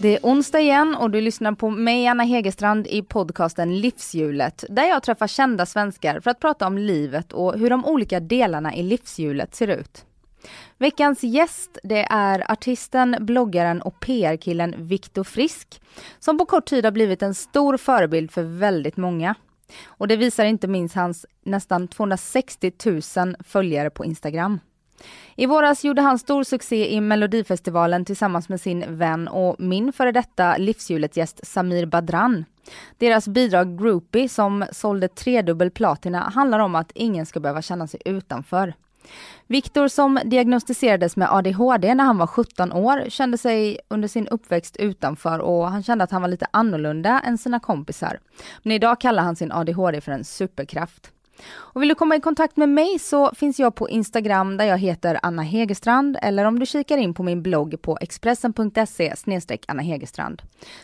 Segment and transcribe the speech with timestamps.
[0.00, 4.84] Det är onsdag igen och du lyssnar på mig, Anna Hegerstrand, i podcasten Livshjulet, där
[4.84, 8.82] jag träffar kända svenskar för att prata om livet och hur de olika delarna i
[8.82, 10.04] livshjulet ser ut.
[10.76, 15.82] Veckans gäst, det är artisten, bloggaren och PR-killen Viktor Frisk,
[16.18, 19.34] som på kort tid har blivit en stor förebild för väldigt många.
[19.86, 22.72] Och det visar inte minst hans nästan 260
[23.16, 24.60] 000 följare på Instagram.
[25.36, 30.12] I våras gjorde han stor succé i Melodifestivalen tillsammans med sin vän och min före
[30.12, 32.44] detta livshjulet-gäst Samir Badran.
[32.98, 38.00] Deras bidrag Groupie som sålde tredubbel platina handlar om att ingen ska behöva känna sig
[38.04, 38.74] utanför.
[39.46, 44.76] Viktor som diagnostiserades med ADHD när han var 17 år kände sig under sin uppväxt
[44.76, 48.20] utanför och han kände att han var lite annorlunda än sina kompisar.
[48.62, 51.12] Men idag kallar han sin ADHD för en superkraft.
[51.46, 54.78] Och vill du komma i kontakt med mig så finns jag på Instagram där jag
[54.78, 59.14] heter Anna Hegerstrand eller om du kikar in på min blogg på expressen.se
[59.68, 60.42] Anna Hegerstrand.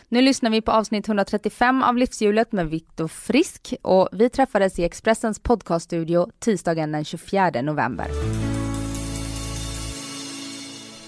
[0.09, 4.83] Nu lyssnar vi på avsnitt 135 av Livshjulet med Viktor Frisk och vi träffades i
[4.83, 8.07] Expressens podcaststudio tisdagen den 24 november.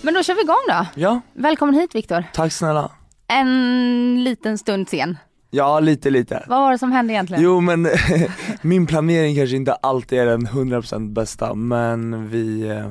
[0.01, 0.85] Men då kör vi igång då.
[1.01, 2.23] Ja, Välkommen hit Viktor.
[2.33, 2.91] tack snälla.
[3.27, 5.17] En liten stund sen.
[5.49, 6.43] Ja, lite lite.
[6.47, 7.43] Vad var det som hände egentligen?
[7.43, 7.87] Jo men
[8.61, 12.89] min planering kanske inte alltid är den 100% bästa men vi, eh,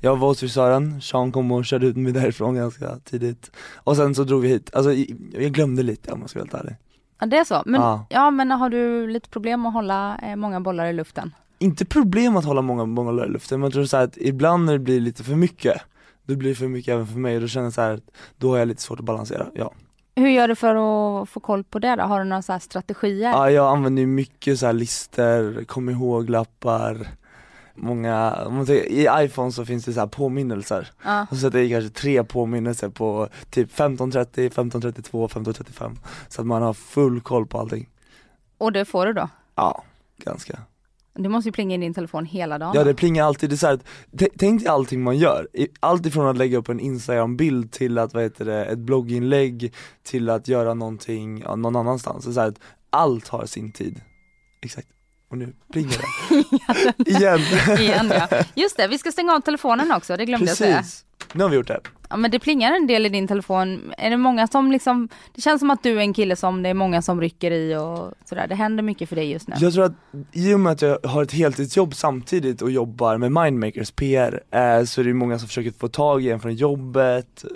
[0.00, 4.14] jag var hos frisören, Sean kom och körde ut mig därifrån ganska tidigt Och sen
[4.14, 4.92] så drog vi hit, alltså
[5.32, 6.76] jag glömde lite om jag ska vara helt ärlig
[7.18, 7.62] Ja, det är så.
[7.66, 8.06] Men, Ja.
[8.10, 11.34] ja, men har du lite problem att hålla eh, många bollar i luften?
[11.58, 14.72] Inte problem att hålla många bollar i luften men jag tror så att ibland när
[14.72, 15.80] det blir lite för mycket
[16.26, 18.10] Då blir det för mycket även för mig och då känner jag så här, att
[18.38, 19.72] då har jag lite svårt att balansera, ja
[20.18, 20.74] Hur gör du för
[21.22, 22.02] att få koll på det då?
[22.02, 23.30] Har du några så strategier?
[23.30, 27.08] Ja jag använder ju mycket så här lister, kom ihåg-lappar
[27.74, 28.36] Många,
[28.70, 31.26] i iPhone så finns det så här påminnelser Ja.
[31.30, 35.96] Och så sätter jag kanske tre påminnelser på typ 15.30, 15.32, 15.35
[36.28, 37.88] Så att man har full koll på allting
[38.58, 39.28] Och det får du då?
[39.54, 39.82] Ja,
[40.16, 40.58] ganska
[41.18, 42.72] Du måste ju plinga in din telefon hela dagen.
[42.74, 43.78] Ja det plingar alltid, det är så här,
[44.38, 48.14] tänk dig allting man gör, I- allt ifrån att lägga upp en instagram-bild till att
[48.14, 52.54] vad heter det, ett blogginlägg till att göra någonting ja, någon annanstans, så, så här,
[52.90, 54.00] allt har sin tid.
[54.62, 54.88] Exakt,
[55.30, 57.10] och nu plingar det.
[57.10, 57.40] Igen!
[57.80, 58.38] Igen ja.
[58.54, 60.84] Just det, vi ska stänga av telefonen också, det glömde jag säga.
[61.32, 63.92] Nu har vi gjort det Ja men det plingar en del i din telefon.
[63.98, 66.68] Är det många som liksom, det känns som att du är en kille som det
[66.68, 68.46] är många som rycker i och sådär.
[68.48, 69.54] Det händer mycket för dig just nu.
[69.58, 69.94] Jag tror att
[70.32, 74.84] i och med att jag har ett heltidsjobb samtidigt och jobbar med Mindmakers PR eh,
[74.84, 77.50] så är det många som försöker få tag i en från jobbet eh,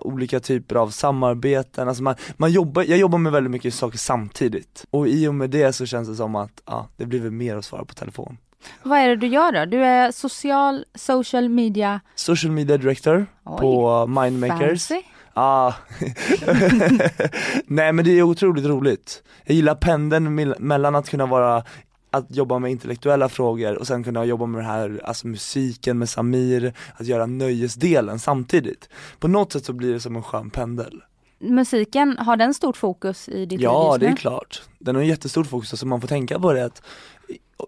[0.00, 4.84] olika typer av samarbeten, alltså man, man jobbar, jag jobbar med väldigt mycket saker samtidigt
[4.90, 7.56] och i och med det så känns det som att, ja, det blir väl mer
[7.56, 8.36] att svara på telefon
[8.82, 9.64] Vad är det du gör då?
[9.64, 15.02] Du är social, social media, Social media director Oj, på Mindmakers fancy.
[15.34, 15.72] Ah.
[17.66, 19.22] Nej men det är otroligt roligt.
[19.44, 21.64] Jag gillar pendeln mell- mellan att kunna vara
[22.10, 26.08] att jobba med intellektuella frågor och sen kunna jobba med det här, alltså musiken med
[26.08, 28.88] Samir, att göra nöjesdelen samtidigt.
[29.18, 31.02] På något sätt så blir det som en skön pendel.
[31.40, 34.62] Musiken, har den stort fokus i ditt liv Ja det är klart.
[34.78, 36.82] Den har en jättestort fokus, alltså man får tänka på det att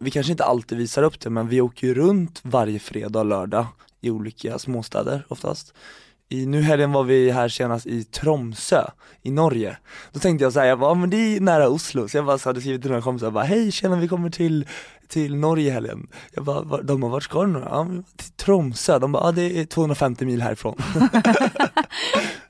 [0.00, 3.26] vi kanske inte alltid visar upp det men vi åker ju runt varje fredag och
[3.26, 3.66] lördag
[4.00, 5.74] i olika småstäder oftast.
[6.28, 8.84] I, nu helgen var vi här senast i Tromsö
[9.22, 9.76] i Norge.
[10.12, 12.38] Då tänkte jag såhär, jag bara, "Ja, men det är nära Oslo, så jag bara
[12.38, 14.66] så hade skrivit till några kompisar, jag bara, hej tjena vi kommer till,
[15.08, 16.08] till Norge i helgen.
[16.32, 17.86] Jag bara, "Va- de bara, vart ska du nu då?" Ja,
[18.16, 20.76] till Tromsö, de bara, ja det är 250 mil härifrån.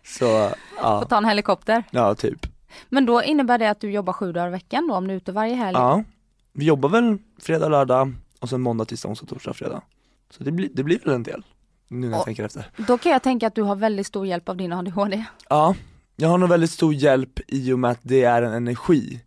[0.04, 1.84] så, Får ja, ta en helikopter.
[1.90, 2.46] ja typ.
[2.88, 5.16] Men då innebär det att du jobbar sju dagar i veckan då om du är
[5.16, 5.76] ute varje helg?
[5.78, 6.04] Ja,
[6.52, 9.82] vi jobbar väl fredag, lördag och sen måndag, tisdag, onsdag, torsdag, fredag.
[10.30, 11.42] Så det blir, det blir väl en del,
[11.88, 12.70] nu när jag Och- tänker efter.
[12.86, 15.24] Då kan jag tänka att du har väldigt stor hjälp av din ADHD.
[15.48, 15.74] Ja,
[16.16, 19.20] jag har nog väldigt stor hjälp i och med att det är en energi.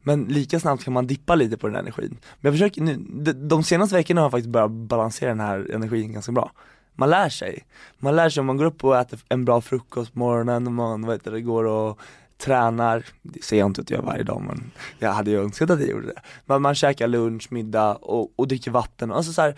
[0.00, 2.10] Men lika snabbt kan man dippa lite på den här energin.
[2.10, 5.70] Men jag försöker nu, de, de senaste veckorna har jag faktiskt börjat balansera den här
[5.74, 6.52] energin ganska bra.
[6.94, 7.64] Man lär sig.
[7.98, 10.72] Man lär sig om man går upp och äter en bra frukost på morgonen och
[10.72, 12.00] man vet, det, går och
[12.38, 15.70] tränar, det ser jag inte att jag gör varje dag men jag hade ju önskat
[15.70, 16.22] att jag gjorde det.
[16.46, 19.54] Men man käkar lunch, middag och, och dricker vatten, alltså så här,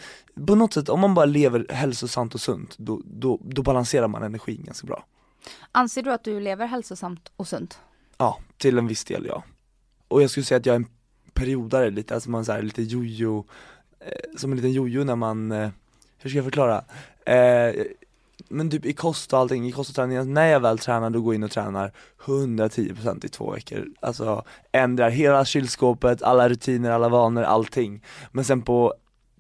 [0.47, 4.23] på något sätt om man bara lever hälsosamt och sunt då, då, då balanserar man
[4.23, 5.05] energin ganska bra.
[5.73, 7.81] Anser du att du lever hälsosamt och sunt?
[8.19, 9.43] Ja, till en viss del ja.
[10.09, 10.87] Och jag skulle säga att jag är en
[11.35, 13.45] periodare lite, alltså man så här, lite jojo,
[14.01, 15.71] eh, som en liten jojo när man, eh,
[16.19, 16.85] hur ska jag förklara?
[17.27, 17.75] Eh,
[18.51, 21.11] men typ i kost och allting, i kost och träning, alltså när jag väl tränar
[21.11, 21.93] då går jag in och tränar
[22.25, 23.87] 110% i två veckor.
[24.01, 28.05] Alltså ändrar hela kylskåpet, alla rutiner, alla vanor, allting.
[28.33, 28.95] Men sen på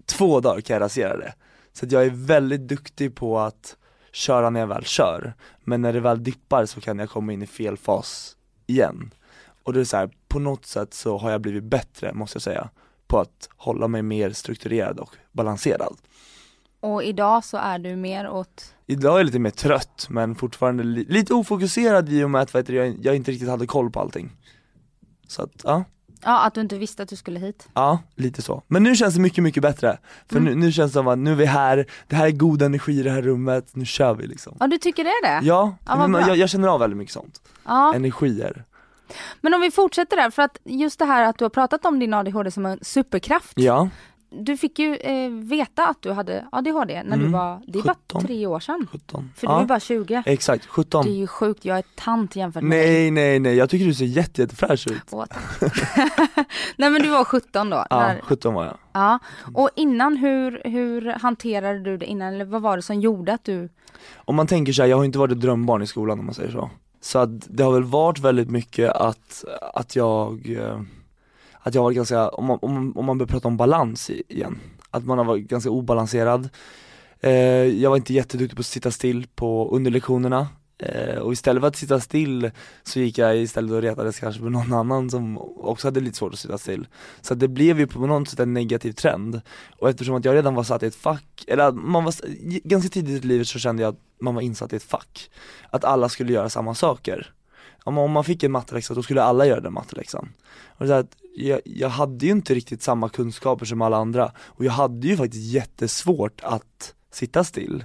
[0.06, 1.34] två dagar kan jag rasera det.
[1.72, 3.76] Så att jag är väldigt duktig på att
[4.12, 5.34] köra när jag väl kör.
[5.64, 8.36] Men när det väl dippar så kan jag komma in i fel fas
[8.66, 9.14] igen.
[9.62, 12.42] Och det är så här, på något sätt så har jag blivit bättre måste jag
[12.42, 12.70] säga,
[13.06, 15.96] på att hålla mig mer strukturerad och balanserad.
[16.80, 20.82] Och idag så är du mer åt, Idag är jag lite mer trött men fortfarande
[20.84, 24.00] li- lite ofokuserad i och med att du, jag, jag inte riktigt hade koll på
[24.00, 24.30] allting.
[25.28, 25.84] Så att, ja,
[26.22, 27.68] ja att du inte visste att du skulle hit.
[27.74, 28.62] ja, lite så.
[28.66, 29.98] Men nu känns det mycket, mycket bättre.
[30.28, 30.52] För Mm.
[30.52, 33.00] nu, nu känns det som att nu är vi här, det här är god energi
[33.00, 34.56] i det här rummet, nu kör vi liksom.
[34.60, 35.46] Ja du tycker det är det?
[35.46, 37.40] Ja, Ja, men jag, jag känner av väldigt mycket sånt.
[37.66, 37.94] Ja.
[37.94, 38.64] Energier.
[39.40, 41.98] Men om vi fortsätter där, för att just det här att du har pratat om
[41.98, 43.52] din ADHD som en superkraft.
[43.54, 43.88] Ja,
[44.32, 47.32] Du fick ju eh, veta att du hade ADHD när du Mm.
[47.32, 48.24] var, det är bara 17.
[48.26, 48.86] tre år sedan.
[48.92, 49.30] 17.
[49.36, 50.22] För du ja, är bara 20.
[50.26, 51.04] exakt, 17.
[51.04, 52.90] Det är ju sjukt, jag är tant jämfört med dig.
[52.92, 55.02] Nej nej nej, jag tycker du ser jätte, jättefräsch ut.
[55.10, 55.24] Åh.
[56.76, 57.84] Nej men du var 17 då.
[57.90, 58.76] Ja, När, 17 var jag.
[58.92, 59.18] ja.
[59.54, 62.34] Och innan, hur, hur hanterade du det innan?
[62.34, 63.68] Eller vad var det som gjorde att du
[64.16, 66.34] Om man tänker så här, jag har inte varit ett drömbarn i skolan om man
[66.34, 66.70] säger så.
[67.00, 69.44] Så att det har väl varit väldigt mycket att,
[69.74, 70.80] att jag, eh,
[71.62, 74.58] att jag har varit ganska, om man, om, om man börjar prata om balans igen,
[74.90, 76.48] att man har varit ganska obalanserad.
[77.20, 77.32] Eh,
[77.64, 80.48] jag var inte jätteduktig på att sitta still på underlektionerna.
[80.82, 82.50] Eh, och istället för att sitta still
[82.82, 86.32] så gick jag istället och retades kanske med någon annan som också hade lite svårt
[86.32, 86.86] att sitta still.
[87.20, 89.40] Så att det blev ju på något sätt en negativ trend.
[89.78, 92.14] Och eftersom att jag redan var satt i ett fack, eller att man var,
[92.68, 95.30] ganska tidigt i livet så kände jag att man var insatt i ett fack.
[95.70, 97.32] Att alla skulle göra samma saker.
[97.84, 100.28] Om man, om man fick en matteläxa då skulle alla göra den matteläxan.
[100.68, 101.06] Och så här,
[101.36, 105.16] jag, jag hade ju inte riktigt samma kunskaper som alla andra och jag hade ju
[105.16, 107.84] faktiskt jättesvårt att sitta still.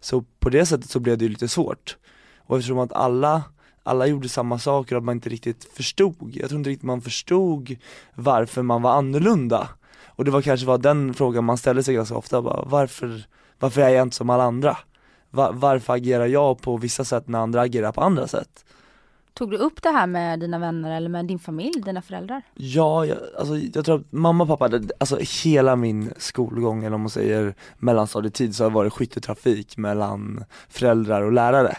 [0.00, 1.96] Så på det sättet så blev det ju lite svårt.
[2.38, 3.42] Och eftersom att alla,
[3.82, 7.00] alla gjorde samma saker och att man inte riktigt förstod, jag tror inte riktigt man
[7.00, 7.76] förstod
[8.14, 9.68] varför man var annorlunda.
[10.06, 13.26] Och det var kanske var den frågan man ställde sig ganska ofta, bara, varför,
[13.58, 14.78] varför är jag inte som alla andra?
[15.30, 18.64] Var, varför agerar jag på vissa sätt när andra agerar på andra sätt?
[19.34, 22.42] Tog du upp det här med dina vänner eller med din familj, dina föräldrar?
[22.54, 27.00] Ja, jag, alltså, jag tror att mamma och pappa, alltså hela min skolgång eller om
[27.00, 31.76] man säger mellanstadietid så har det varit skytteltrafik mellan föräldrar och lärare.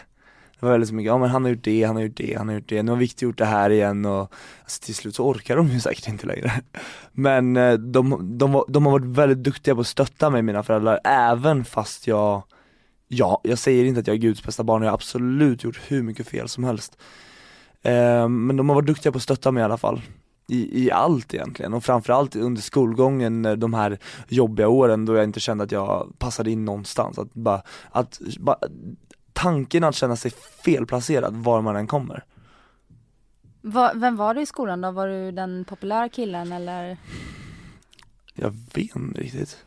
[0.60, 2.48] Det var väldigt mycket, ja men han har gjort det, han har gjort det, han
[2.48, 4.32] har gjort det, nu har Victor gjort det här igen och
[4.62, 6.52] alltså, till slut så orkar de ju säkert inte längre.
[7.12, 11.00] Men eh, de, de, de har varit väldigt duktiga på att stötta mig, mina föräldrar,
[11.04, 12.42] även fast jag,
[13.08, 16.02] ja, jag säger inte att jag är Guds bästa barn, jag har absolut gjort hur
[16.02, 16.98] mycket fel som helst.
[17.86, 20.00] Eh, men de har varit duktiga på att stötta mig i alla fall
[20.48, 23.98] i, i allt egentligen och framförallt under skolgången, de här
[24.28, 27.18] jobbiga åren då jag inte kände att jag passade in någonstans.
[27.18, 28.58] Att bara, att, bara,
[29.32, 30.30] tanken att känna sig
[30.64, 32.24] felplacerad var man än kommer.
[33.60, 34.90] Va, vem var du i skolan då?
[34.90, 36.96] Var du den populära killen eller?
[38.34, 39.64] Jag vet inte riktigt.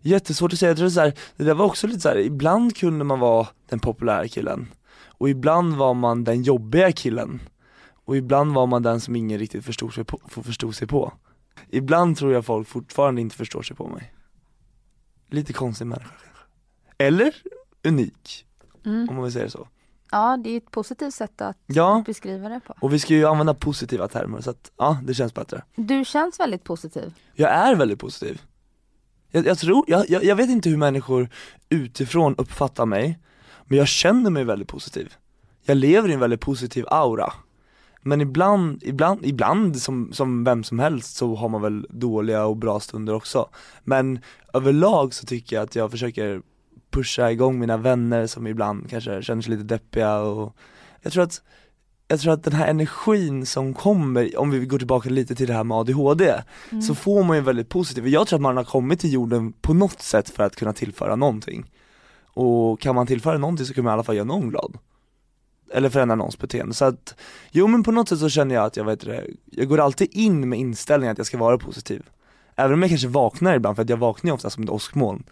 [0.00, 2.76] Jättesvårt att säga, jag tror så här, det där var också lite så här, ibland
[2.76, 4.68] kunde man vara den populära killen
[5.22, 7.40] och ibland var man den jobbiga killen
[8.04, 10.20] och ibland var man den som ingen riktigt förstod sig på.
[10.28, 11.12] Förstod sig på.
[11.68, 14.14] Ibland tror jag folk fortfarande inte förstår sig på mig.
[15.30, 16.44] Lite konstig människa kanske.
[16.98, 17.34] Eller
[17.84, 18.46] unik,
[18.84, 19.08] Mm.
[19.08, 19.68] om man vill säga det så.
[20.10, 22.74] Ja, det är ett positivt sätt att Ja, beskriva det på.
[22.80, 25.62] och vi ska ju använda positiva termer så att ja, det känns bättre.
[25.76, 27.14] Du känns väldigt positiv.
[27.34, 28.42] Jag är väldigt positiv.
[29.30, 31.28] Jag, jag tror, jag, jag, jag vet inte hur människor
[31.68, 33.18] utifrån uppfattar mig,
[33.72, 35.14] men jag känner mig väldigt positiv.
[35.64, 37.32] Jag lever i en väldigt positiv aura.
[38.02, 42.56] Men ibland, ibland, ibland som, som vem som helst så har man väl dåliga och
[42.56, 43.48] bra stunder också.
[43.84, 44.18] Men
[44.52, 46.42] överlag så tycker jag att jag försöker
[46.90, 50.56] pusha igång mina vänner som ibland kanske känner sig lite deppiga och
[51.02, 51.42] jag tror att
[52.08, 55.54] jag tror att den här energin som kommer, om vi går tillbaka lite till det
[55.54, 56.34] här med ADHD,
[56.70, 56.82] Mm.
[56.82, 59.74] så får man ju väldigt positivt, jag tror att man har kommit till jorden på
[59.74, 61.70] något sätt för att kunna tillföra någonting.
[62.34, 64.78] Och kan man tillföra någonting så kan man i alla fall göra någon glad.
[65.74, 66.74] Eller förändra någons beteende.
[66.74, 67.14] Så att,
[67.50, 70.08] jo men på något sätt så känner jag att jag vet det, jag går alltid
[70.12, 72.02] in med inställningen att jag ska vara positiv.
[72.56, 75.22] Även om jag kanske vaknar ibland, för att jag vaknar ju ofta som ett åskmoln.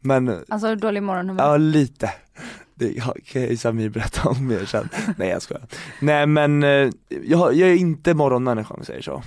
[0.00, 1.44] Men, Alltså dålig morgonhumör.
[1.44, 2.10] ja lite.
[2.74, 4.88] det kan ju Samir berätta om mer sen.
[5.16, 5.66] Nej jag skojar.
[6.00, 6.90] Nej men eh,
[7.24, 9.22] jag, jag är inte morgonmänniska om vi säger så.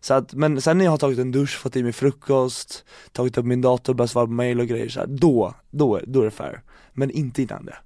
[0.00, 3.38] Så att, men sen när jag har tagit en dusch, fått i mig frukost, tagit
[3.38, 6.24] upp min dator, börjat svara på mail och grejer så här, då, då, då är
[6.24, 6.62] det fair.
[6.92, 7.76] Men inte innan det.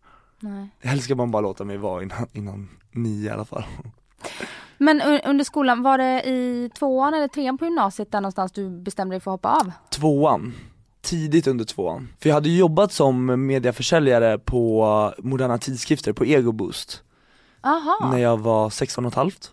[0.40, 0.68] Nej.
[0.80, 3.64] Helst ska man bara låta mig vara innan, innan nio i alla fall.
[4.78, 9.14] Men under skolan, var det i tvåan eller trean på gymnasiet där någonstans du bestämde
[9.14, 9.72] dig för att hoppa av?
[9.90, 10.54] Tvåan,
[11.00, 12.08] tidigt under tvåan.
[12.20, 17.02] För jag hade jobbat som mediaförsäljare på Moderna Tidskrifter, på Ego Boost.
[17.62, 18.10] Aha.
[18.12, 19.52] när jag var 16 och ett halvt.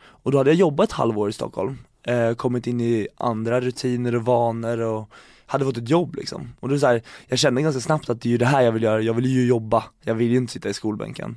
[0.00, 4.14] Och då hade jag jobbat ett halvår i Stockholm, eh, kommit in i andra rutiner
[4.14, 5.10] och vanor och
[5.50, 6.52] hade fått ett jobb liksom.
[6.60, 8.72] Och då så här, jag kände ganska snabbt att det är ju det här jag
[8.72, 11.36] vill göra, jag vill ju jobba, jag vill ju inte sitta i skolbänken.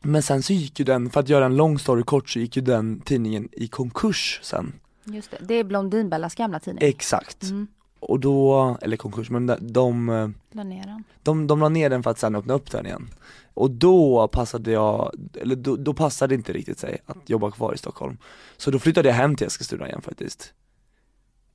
[0.00, 2.56] Men sen så gick ju den, för att göra en lång story kort så gick
[2.56, 4.72] ju den tidningen i konkurs sen.
[5.04, 6.88] Just det, det är Blondinbellas gamla tidning.
[6.88, 7.42] Exakt.
[7.42, 7.66] Mm.
[8.00, 11.04] Och då, eller konkurs, men de, de La ner den.
[11.22, 13.08] de, de la ner den för att sen öppna upp den igen.
[13.54, 17.74] Och då passade jag, eller då, då passade det inte riktigt sig att jobba kvar
[17.74, 18.18] i Stockholm.
[18.56, 20.52] Så då flyttade jag hem till Eskilstuna igen faktiskt.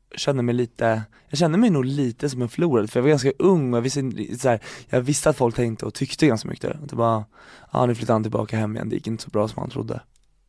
[0.10, 3.10] Jag kände mig lite, jag kände mig nog lite som en förlorad för jag var
[3.10, 4.60] ganska ung och jag visste, inte- så här,
[4.90, 6.90] jag visste att folk tänkte och tyckte ganska mycket.
[6.90, 7.24] Det var,
[7.72, 10.02] ja nu flyttar han tillbaka hem igen, det gick inte så bra som han trodde.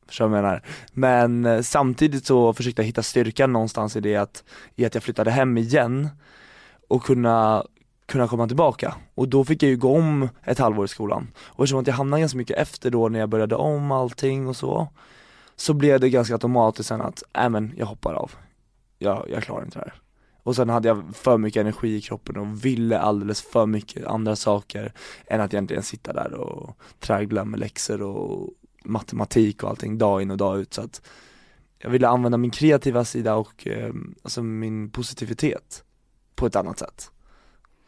[0.07, 0.63] Förstår du vad jag menar?
[0.93, 4.45] Men eh, samtidigt så försökte jag hitta styrkan någonstans i det att,
[4.77, 6.09] i att jag flyttade hem igen
[6.89, 7.65] och kunna
[8.07, 8.95] kunna komma tillbaka.
[9.15, 11.29] Och då fick jag ju gå om ett halvår i skolan.
[11.39, 14.57] Och eftersom att jag hamnade ganska mycket efter då när jag började om allting och
[14.57, 14.89] så,
[15.57, 18.31] så blev det ganska automatiskt sen att, nej men jag hoppar av.
[18.99, 20.03] Jag, jag klarar inte det här.
[20.43, 24.37] Och sen hade jag för mycket energi i kroppen och ville alldeles för mycket andra
[24.37, 24.93] saker
[25.27, 28.51] än att egentligen sitta där och traggla med läxor och
[28.85, 31.03] matematik och allting dag in och dag ut så att
[31.79, 35.85] jag ville använda min kreativa sida och eh, alltså min positivitet
[36.35, 37.11] på ett annat sätt.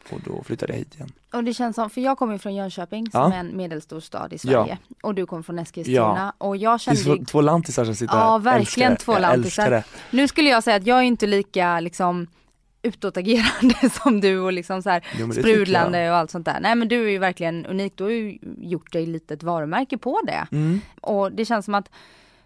[0.09, 1.11] Och då flyttade jag hit igen.
[1.33, 3.23] Och det känns som, för jag kommer ju från Jönköping Ja.
[3.23, 4.77] som är en medelstor stad i Sverige.
[5.03, 6.33] Och du kommer från Eskilstuna.
[6.37, 8.39] Och jag Det är kände två, lantisar som sitter Ja, här.
[8.39, 8.95] verkligen Älskar det.
[9.05, 9.69] två Jag lantisar.
[9.71, 9.83] det.
[10.11, 12.27] nu skulle jag säga att jag är inte lika liksom
[12.81, 16.59] utåtagerande som du och liksom så här Jo, det sprudlande och allt sånt där.
[16.61, 19.97] Nej men du är ju verkligen unik, du har ju gjort dig lite ett varumärke
[19.97, 20.47] på det.
[20.51, 20.81] Mm.
[21.01, 21.89] Och det känns som att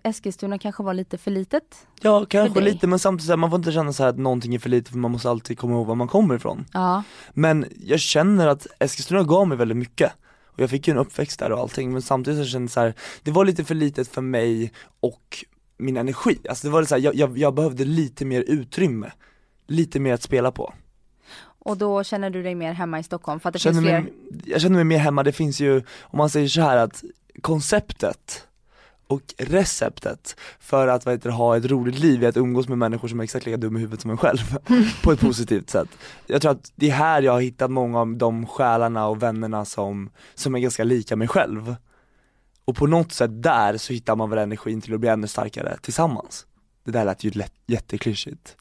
[0.05, 1.87] Eskilstuna kanske var lite för litet.
[2.01, 4.59] Ja kanske lite men samtidigt så man får inte känna så här att någonting är
[4.59, 6.65] för lite för man måste alltid komma ihåg var man kommer ifrån.
[6.73, 7.03] Ja.
[7.33, 10.11] Men jag känner att Eskilstuna gav mig väldigt mycket.
[10.45, 12.79] Och jag fick ju en uppväxt där och allting men samtidigt så kände jag så
[12.79, 12.93] här,
[13.23, 15.45] det var lite för litet för mig och
[15.77, 16.37] min energi.
[16.49, 19.11] Alltså det var så här, jag, jag, jag behövde lite mer utrymme.
[19.67, 20.73] Lite mer att spela på.
[21.59, 24.01] Och då känner du dig mer hemma i Stockholm för att det känner finns fler.
[24.01, 24.13] mig,
[24.45, 27.03] jag känner mig mer hemma, det finns ju, om man säger så här att
[27.41, 28.47] konceptet
[29.07, 33.19] och receptet för att vad ha ett roligt liv är att umgås med människor som
[33.19, 34.57] är exakt lika dumma i huvudet som en själv,
[35.03, 35.89] på ett positivt sätt.
[36.27, 39.65] Jag tror att det är här jag har hittat många av de själarna och vännerna
[39.65, 41.75] som, som är ganska lika mig själv.
[42.65, 45.77] Och på något sätt där så hittar man väl energin till att bli ännu starkare
[45.81, 46.45] tillsammans.
[46.85, 48.55] Det där lät ju lätt, jätteklyschigt.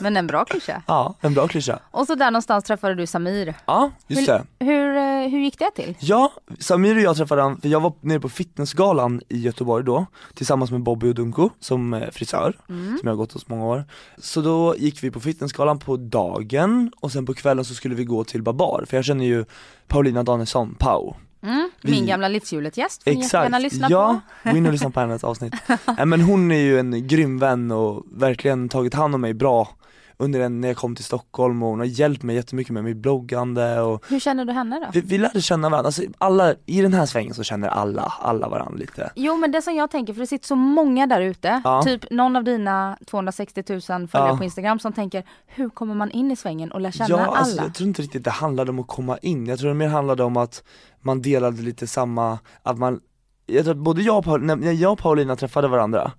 [0.00, 0.82] Men en bra klyscha.
[0.86, 1.78] Ja, en bra klyscha.
[1.90, 3.54] Och så där någonstans träffade du Samir.
[3.66, 4.44] Ja, just det.
[4.58, 5.96] Hur, eh, hur gick det till?
[6.00, 10.06] Ja, Samir och jag träffade han, för jag var nere på fitnessgalan i Göteborg då
[10.34, 13.84] Tillsammans med Bobby och Dunko som eh, frisör, som jag har gått hos många år
[14.18, 18.04] Så då gick vi på fitnessgalan på dagen och sen på kvällen så skulle vi
[18.04, 19.44] gå till Babar, för jag känner ju
[19.88, 24.50] Paulina Danielsson, Pau Mm, Vi- Min gamla livshjulet-gäst får ni Exakt, jättegärna lyssna ja, på.
[24.50, 25.54] gå in och lyssna på hennes avsnitt.
[26.06, 29.68] Men hon är ju en grym vän och verkligen tagit hand om mig bra
[30.16, 32.96] under den, när jag kom till Stockholm och hon har hjälpt mig jättemycket med mitt
[32.96, 34.86] bloggande och Hur känner du henne då?
[34.92, 38.48] vi, vi lärde känna varandra, alltså alla, i den här svängen så känner alla, alla
[38.48, 41.60] varandra lite Jo men det som jag tänker, för det sitter så många där ute,
[41.64, 41.82] Ja.
[41.82, 44.36] typ någon av dina 260 000 följare Ja.
[44.36, 47.36] på Instagram som tänker, hur kommer man in i svängen och lär känna Ja, alla?
[47.36, 49.88] alltså, jag tror inte riktigt det handlade om att komma in, jag tror det mer
[49.88, 50.62] handlade om att
[51.00, 53.00] man delade lite samma, att man,
[53.46, 56.12] jag tror att både jag och Paulina, när jag och Paulina träffade varandra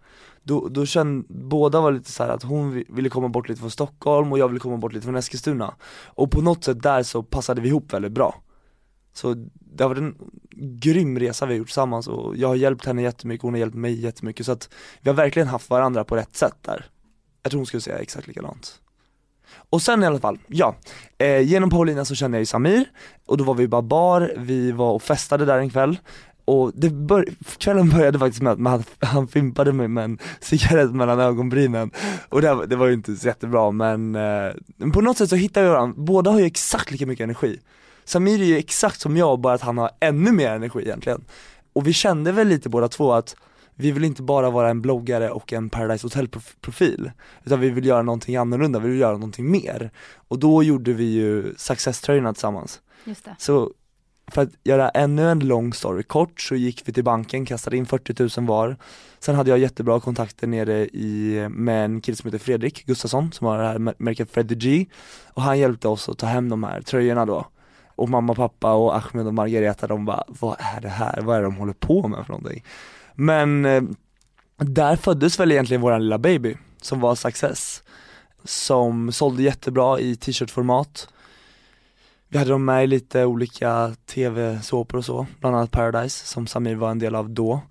[0.46, 3.72] då, då kände, båda var lite så här att hon ville komma bort lite från
[3.72, 5.76] Stockholm och jag ville komma bort lite från Eskilstuna.
[6.06, 8.36] Och på något sätt där så passade vi ihop väldigt bra.
[9.14, 10.16] Så det har varit en
[10.80, 13.76] grym resa vi har gjort tillsammans och jag har hjälpt henne jättemycket, hon har hjälpt
[13.76, 14.46] mig jättemycket.
[14.46, 14.70] Så att
[15.02, 16.86] vi har verkligen haft varandra på rätt sätt där.
[17.44, 18.82] Jag tror hon skulle säga exakt likadant.
[19.70, 20.76] Och sen i alla fall, ja,
[21.18, 22.86] eh, genom Paulina så kände jag ju Samir.
[23.26, 25.98] Och då var vi bara bar, vi var och festade där en kväll
[26.46, 27.26] och det bör,
[27.58, 31.92] kvällen började faktiskt med att man, han fimpade mig med en cigarett mellan ögonbrynen.
[32.30, 34.52] Och det, var- det var ju inte så jättebra men, eh,
[34.94, 37.60] på något sätt så hittade vi varandra, båda har ju exakt lika mycket energi.
[38.06, 41.24] Samir är ju exakt som jag, bara att han har ännu mer energi egentligen.
[41.74, 43.36] Och vi kände väl lite båda två att
[43.78, 47.12] vi vill inte bara vara en bloggare och en Paradise Hotel prof- profil
[47.44, 49.92] Utan vi vill göra någonting annorlunda, vi vill göra någonting mer.
[50.28, 52.82] Och då gjorde vi ju Success-tröjorna tillsammans.
[53.04, 53.36] Just det.
[53.40, 53.72] Så
[54.28, 57.86] för att göra ännu en lång story kort så gick vi till banken, kastade in
[57.86, 58.78] 40 000 var.
[59.20, 63.48] Sen hade jag jättebra kontakter nere i, med en kille som heter Fredrik Gustafsson som
[63.48, 64.86] har det här märket Freddy G.
[65.34, 67.46] Och han hjälpte oss att ta hem de här tröjorna då.
[67.88, 71.22] Och mamma, pappa och Ahmed och Margareta de bara, vad är det här?
[71.22, 72.64] Vad är det de håller på med för någonting?
[73.14, 73.84] Men eh,
[74.58, 77.84] där föddes väl egentligen våran lilla baby som var Success.
[78.44, 81.08] Som sålde jättebra i t-shirtformat.
[82.36, 86.76] Vi hade dem med i lite olika tv-såpor och så, bland annat Paradise som Samir
[86.76, 87.62] var en del av då.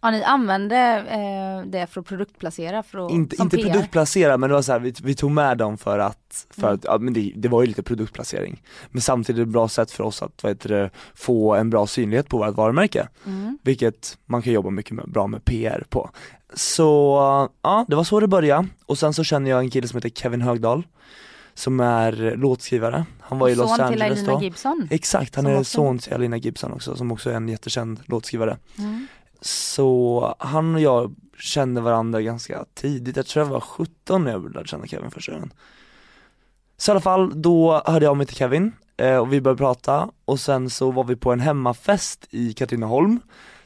[0.00, 0.76] Ja ni använde
[1.08, 3.64] eh, det för att produktplacera för att, Inte, inte PR.
[3.64, 6.74] produktplacera men det var så här, vi, vi tog med dem för att, för Mm.
[6.74, 8.62] att ja, men det, det var ju lite produktplacering.
[8.90, 12.28] Men samtidigt ett bra sätt för oss att vad heter det, få en bra synlighet
[12.28, 13.08] på vårt varumärke.
[13.26, 13.58] Mm.
[13.62, 16.10] Vilket man kan jobba mycket med, bra med PR på.
[16.54, 17.18] Så
[17.62, 18.68] ja, det var så det började.
[18.86, 20.82] Och sen så känner jag en kille som heter Kevin Högdahl.
[21.54, 23.06] Som är låtskrivare.
[23.20, 24.42] Han var i Los Son till Angeles Elina då.
[24.42, 24.88] Gibson.
[24.90, 28.00] Exakt, han Som är också- son till Alina Gibson också, som också är en jättekänd
[28.06, 28.58] låtskrivare.
[28.78, 29.06] Mm.
[29.40, 34.54] Så han och jag kände varandra ganska tidigt, jag tror jag var 17 när jag
[34.54, 35.52] lärde känna Kevin första gången.
[36.76, 39.58] Så i alla fall, då hörde jag av mig till Kevin eh, och vi började
[39.58, 43.20] prata och sen så var vi på en hemmafest i Katrineholm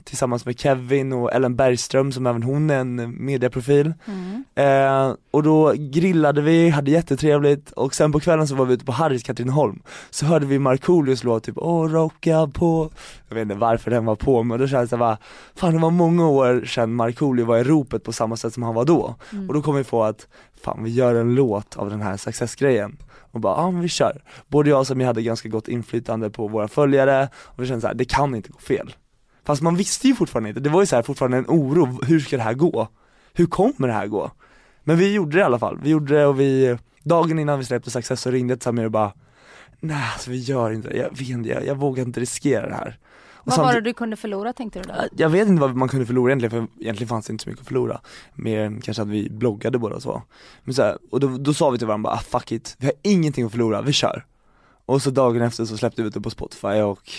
[0.08, 3.94] tillsammans med Kevin och Ellen Bergström som även hon är en medieprofil.
[4.06, 4.44] Mm.
[4.54, 8.84] Eh, och då grillade vi, hade jättetrevligt och sen på kvällen så var vi ute
[8.84, 12.90] på Harrys Katrineholm Så hörde vi Markoolios låt typ Åh rocka på
[13.28, 15.18] Jag vet inte varför den var på men då kändes det bara
[15.54, 18.74] Fan det var många år sedan Markoolio var i ropet på samma sätt som han
[18.74, 19.48] var då Mm.
[19.48, 20.26] Och då kom vi på att
[20.62, 22.96] Fan vi gör en låt av den här successgrejen
[23.30, 24.22] och bara, ja men vi kör.
[24.46, 27.86] Både jag och Samir hade ganska gott inflytande på våra följare och vi kände så
[27.86, 28.94] här, det kan inte gå fel.
[29.48, 32.20] Fast man visste ju fortfarande inte, det var ju så här fortfarande en oro, hur
[32.20, 32.88] ska det här gå?
[33.32, 34.30] Hur kommer det här gå?
[34.84, 37.64] Men vi gjorde det i alla fall, vi gjorde det och vi, dagen innan vi
[37.64, 39.12] släppte Success så ringde jag till Samir och bara
[39.80, 42.74] Nej alltså vi gör inte det, jag vet inte, jag, jag vågar inte riskera det
[42.74, 42.98] här.
[43.32, 44.94] Och Vad var det du kunde förlora tänkte du då?
[45.16, 47.62] jag vet inte vad man kunde förlora egentligen, för egentligen fanns det inte så mycket
[47.62, 48.00] att förlora.
[48.34, 50.22] Mer än kanske att vi bloggade båda två.
[50.64, 52.86] Men så här, och då, då sa vi till varandra bara, ah, fuck it, vi
[52.86, 54.24] har ingenting att förlora, vi kör.
[54.86, 57.10] Och så dagen efter så släppte vi ut det på Spotify och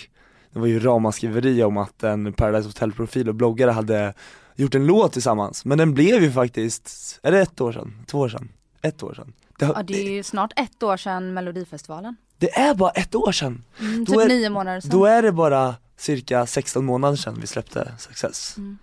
[0.54, 4.14] det var ju ramaskriveria om att en Paradise Hotel-profil och bloggare hade
[4.56, 7.94] gjort en låt tillsammans Men den blev ju faktiskt, är det ett år sedan?
[8.08, 8.50] Två år sedan?
[8.82, 9.34] Ett år sedan?
[9.60, 12.16] Det, har- Ja det är ju snart ett år sedan melodifestivalen.
[12.38, 13.64] det är bara ett år sedan!
[13.80, 14.92] Mm, Då typ är- nio månader sedan.
[14.92, 18.78] Då är det bara cirka 16 månader sedan vi släppte Success Mm.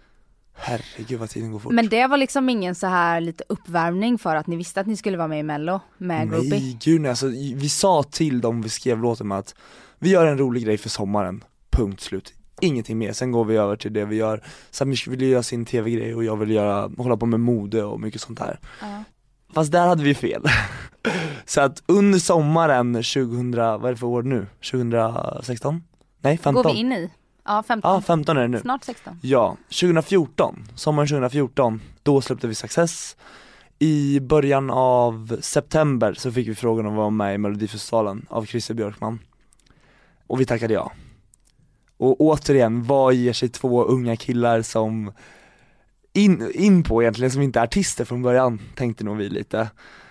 [0.59, 4.37] Herregud vad tiden går fort Men det var liksom ingen så här lite uppvärmning för
[4.37, 6.51] att ni visste att ni skulle vara med i mello med Groupie?
[6.51, 9.55] Nej gud nej, alltså, vi sa till dem vi skrev låten med att
[9.99, 11.45] vi gör en rolig grej för sommaren,
[11.77, 12.33] punkt slut.
[12.61, 14.43] Ingenting mer, sen går vi över till det vi gör.
[14.71, 18.21] Samir ville göra sin tv-grej och jag vill göra, hålla på med mode och mycket
[18.21, 18.59] sånt här.
[18.81, 19.05] Ja.
[19.55, 20.43] Fast där hade vi fel.
[21.45, 24.47] Så att under sommaren 2000, vad är det för år nu?
[24.71, 25.83] 2016?
[26.21, 26.63] Nej 15?
[26.63, 27.11] Går vi in i?
[27.45, 27.93] Ja 15.
[27.93, 28.61] Ja 15 är det nu.
[28.61, 29.19] Snart 16.
[29.23, 33.17] Ja, 2014, sommaren 2014, då släppte vi Success
[33.79, 38.45] I början av september så fick vi frågan om att vara med i Melodifestivalen av
[38.45, 39.19] Christer Björkman
[40.27, 40.93] Och vi tackade ja
[41.97, 45.13] Och återigen, vad ger sig två unga killar som
[46.13, 49.71] in, in på egentligen, som inte är artister från början, tänkte nog vi lite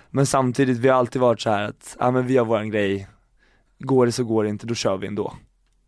[0.10, 3.08] Men samtidigt, vi har alltid varit så här att, ja men vi gör våran grej
[3.80, 5.34] Går det så går det inte, då kör vi ändå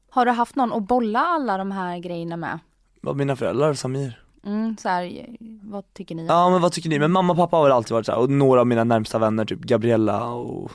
[0.10, 2.60] Har du haft någon att bolla alla de här grejerna med?
[3.01, 5.25] Vad mina föräldrar, Samir Mm, så här,
[5.62, 6.25] vad tycker ni?
[6.25, 6.99] Ja men vad tycker ni?
[6.99, 9.19] Men mamma och pappa har väl alltid varit så här, och några av mina närmsta
[9.19, 10.71] vänner, typ Gabriella och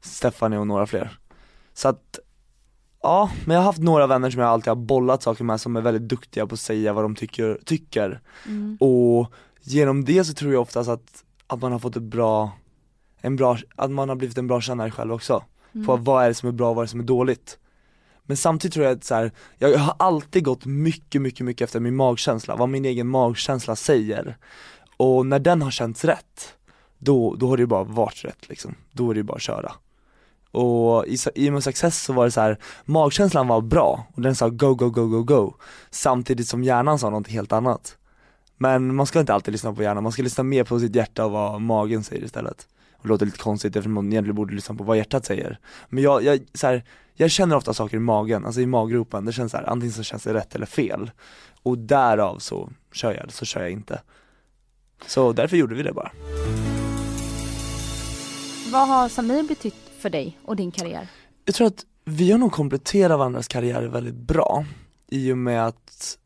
[0.00, 1.18] Stephanie och några fler
[1.74, 2.18] Så att,
[3.02, 5.76] ja, men jag har haft några vänner som jag alltid har bollat saker med som
[5.76, 8.20] är väldigt duktiga på att säga vad de tycker, tycker.
[8.46, 8.76] Mm.
[8.80, 12.52] och genom det så tror jag oftast att, att man har fått ett bra,
[13.20, 15.44] en bra, att man har blivit en bra kännare själv också
[15.86, 16.04] på Mm.
[16.04, 17.58] vad är det som är bra och vad är det som är dåligt
[18.22, 21.64] Men samtidigt tror jag att så här, jag jag har alltid gått mycket, mycket, mycket
[21.64, 24.36] efter min magkänsla, vad min egen magkänsla säger
[24.96, 26.54] Och när den har känts rätt,
[26.98, 29.42] då, då har det ju bara varit rätt liksom, då är det ju bara att
[29.42, 29.72] köra
[30.52, 34.06] och i, i och med Success så var det så här, magkänslan var bra.
[34.14, 35.54] Och den sa go, go, go, go, go.
[35.90, 37.96] Samtidigt som hjärnan sa något helt annat.
[38.56, 41.24] Men man ska inte alltid lyssna på hjärnan, man ska lyssna mer på sitt hjärta
[41.24, 42.66] och vad magen säger istället.
[42.96, 45.58] Och det låter lite konstigt eftersom man egentligen borde lyssna på vad hjärtat säger.
[45.88, 46.84] Men jag, jag, så här,
[47.14, 50.02] jag känner ofta saker i magen, alltså i maggropen, det känns så här, antingen så
[50.02, 51.10] känns det rätt eller fel.
[51.62, 54.02] Och därav så kör jag, så kör jag inte.
[55.06, 56.10] Så därför gjorde vi det bara.
[58.72, 61.08] Vad har Samir betytt för dig och din karriär?
[61.44, 64.64] Jag tror att vi har nog kompletterat varandras karriärer väldigt bra
[65.10, 66.18] i och med att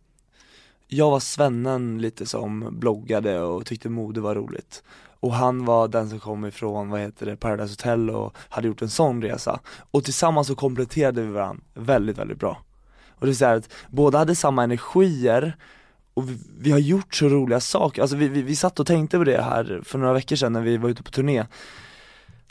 [0.89, 4.83] jag var svennen lite som bloggade och tyckte mode var roligt.
[5.21, 8.83] Och han var den som kom ifrån, vad heter det, Paradise Hotel och hade gjort
[8.83, 9.61] en sån resa.
[9.91, 12.63] Och tillsammans så kompletterade vi varandra väldigt, väldigt bra.
[13.09, 15.57] Och det är så att båda hade samma energier
[16.15, 19.19] och vi, vi har gjort så roliga saker, alltså vi, vi, vi satt och tänkte
[19.19, 21.45] på det här för några veckor sedan när vi var ute på turné.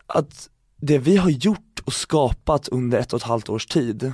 [0.07, 0.49] Att
[0.81, 4.13] det vi har gjort och skapat under ett och ett halvt års tid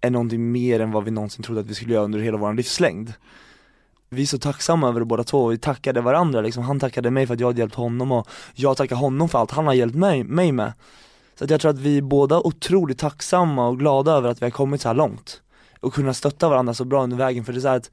[0.00, 2.54] är någonting mer än vad vi någonsin trodde att vi skulle göra under hela vår
[2.54, 3.12] livslängd.
[4.08, 6.62] Vi är så tacksamma över det båda två, vi tackade varandra liksom.
[6.62, 9.50] han tackade mig för att jag hade hjälpt honom och jag tackar honom för allt
[9.50, 10.72] han har hjälpt mig, mig med.
[11.38, 14.46] Så att jag tror att vi är båda otroligt tacksamma och glada över att vi
[14.46, 15.42] har kommit så här långt
[15.80, 17.44] och kunna stötta varandra så bra under vägen.
[17.44, 17.90] För det är så här att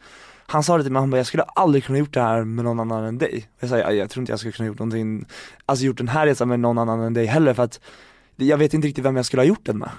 [0.51, 2.65] han sa det till mig, han bara, jag skulle aldrig kunna gjort det här med
[2.65, 3.49] någon annan än dig.
[3.59, 5.25] Jag sa, jag, jag tror inte jag skulle kunna gjort någonting,
[5.65, 7.79] alltså gjort den här resan med någon annan än dig heller för att
[8.35, 9.89] jag vet inte riktigt vem jag skulle ha gjort den med.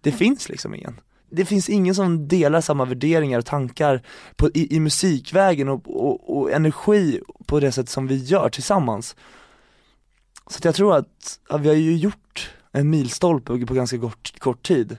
[0.00, 1.00] Det finns liksom ingen.
[1.30, 4.02] Det finns ingen som delar samma värderingar och tankar
[4.36, 9.16] på, i, i musikvägen och, och, och energi på det sätt som vi gör tillsammans.
[10.46, 14.38] Så att jag tror att, att vi har ju gjort en milstolpe på ganska kort,
[14.38, 14.98] kort tid.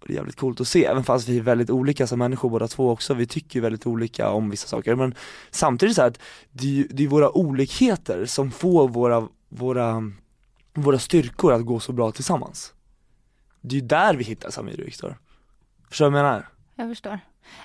[0.00, 2.50] Och det är jävligt coolt att se, även fast vi är väldigt olika som människor
[2.50, 5.14] båda två också, vi tycker ju väldigt olika om vissa saker men
[5.50, 6.18] samtidigt så här att
[6.52, 10.12] det är, ju- det är våra olikheter som får våra, våra,
[10.74, 12.74] våra styrkor att gå så bra tillsammans.
[13.60, 15.18] Det är ju där vi hittar Samir och Viktor.
[15.88, 16.48] Förstår du vad jag menar?
[16.74, 17.18] Jag förstår.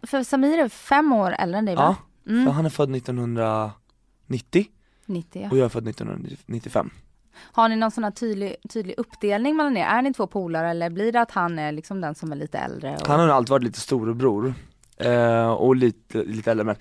[0.03, 1.95] För Samir är fem år äldre än dig va?
[2.25, 2.45] Ja, Mm.
[2.45, 4.65] för han är född 1990
[5.05, 5.49] 90 ja.
[5.51, 6.89] och jag är född 1995.
[7.51, 9.85] Har ni någon sån här tydlig, tydlig uppdelning mellan er?
[9.85, 12.57] Är ni två polare eller blir det att han är liksom den som är lite
[12.57, 12.97] äldre?
[13.01, 13.07] Och...
[13.07, 14.53] Han har alltid varit lite storebror,
[14.97, 16.75] eh, och lite, lite äldre men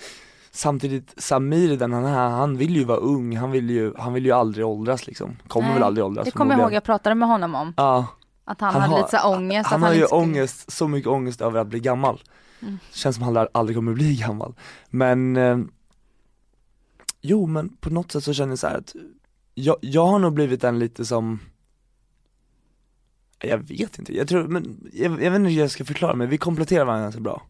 [0.57, 4.25] Samtidigt, Samir den han är, han vill ju vara ung, han vill ju, han vill
[4.27, 7.15] ju aldrig åldras liksom, kommer Nej, väl aldrig åldras Det kommer jag ihåg, jag pratade
[7.15, 7.75] med honom om.
[7.77, 8.07] Ja,
[8.45, 9.71] Att han, Han hade har- lite så ångest.
[9.71, 12.23] han att har ju skulle- ångest, så mycket ångest över att bli gammal
[12.63, 12.79] Mm.
[12.93, 14.55] Känns som han aldrig- aldrig kommer bli gammal
[14.91, 15.59] Men eh,
[17.21, 18.95] Jo men på något sätt så känner jag så här att
[19.55, 21.39] jag, jag har nog blivit den lite som
[23.39, 26.29] Jag vet inte, jag tror, men jag, jag vet inte hur jag ska förklara men
[26.29, 27.43] vi kompletterar varandra ganska bra.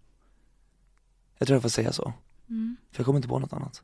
[1.38, 2.12] Jag tror jag får säga så,
[2.48, 2.76] Mm.
[2.92, 3.82] för jag kommer inte på något annat.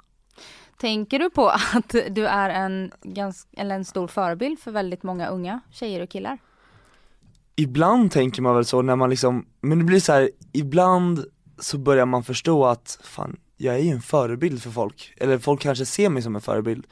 [0.78, 5.28] Tänker du på att du är en, ganska, eller en stor förebild för väldigt många
[5.28, 6.38] unga tjejer och killar?
[7.56, 11.24] Ibland tänker man väl så när man liksom, men det blir så här, ibland
[11.58, 15.60] så börjar man förstå att fan, jag är ju en förebild för folk, eller folk
[15.60, 16.86] kanske ser mig som en förebild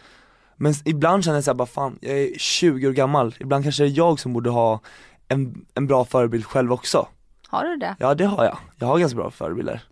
[0.60, 3.88] Men ibland känner jag såhär bara fan, jag är 20 år gammal, ibland kanske det
[3.88, 4.80] är jag som borde ha
[5.28, 7.08] en, en bra förebild själv också
[7.48, 7.96] Har du det?
[7.98, 9.82] Ja det har jag, jag har ganska bra förebilder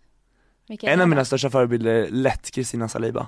[0.68, 3.26] Vilka En av mina största förebilder är lätt Kristina Saliba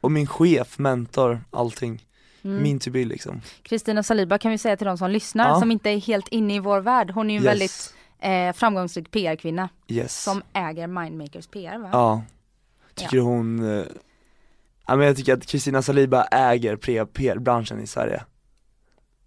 [0.00, 2.04] Och min chef, mentor, allting,
[2.42, 2.62] Mm.
[2.62, 5.60] min to be liksom Kristina Saliba kan vi säga till de som lyssnar Ja.
[5.60, 7.10] som inte är helt inne i vår värld.
[7.10, 7.50] Hon är ju en Yes.
[7.52, 11.88] väldigt eh, framgångsrik PR-kvinna Yes som äger Mindmakers PR va?
[11.92, 12.22] Ja,
[12.94, 13.84] tycker hon, eh,
[14.88, 18.22] ja men jag tycker att Kristina Saliba äger PR-branschen i Sverige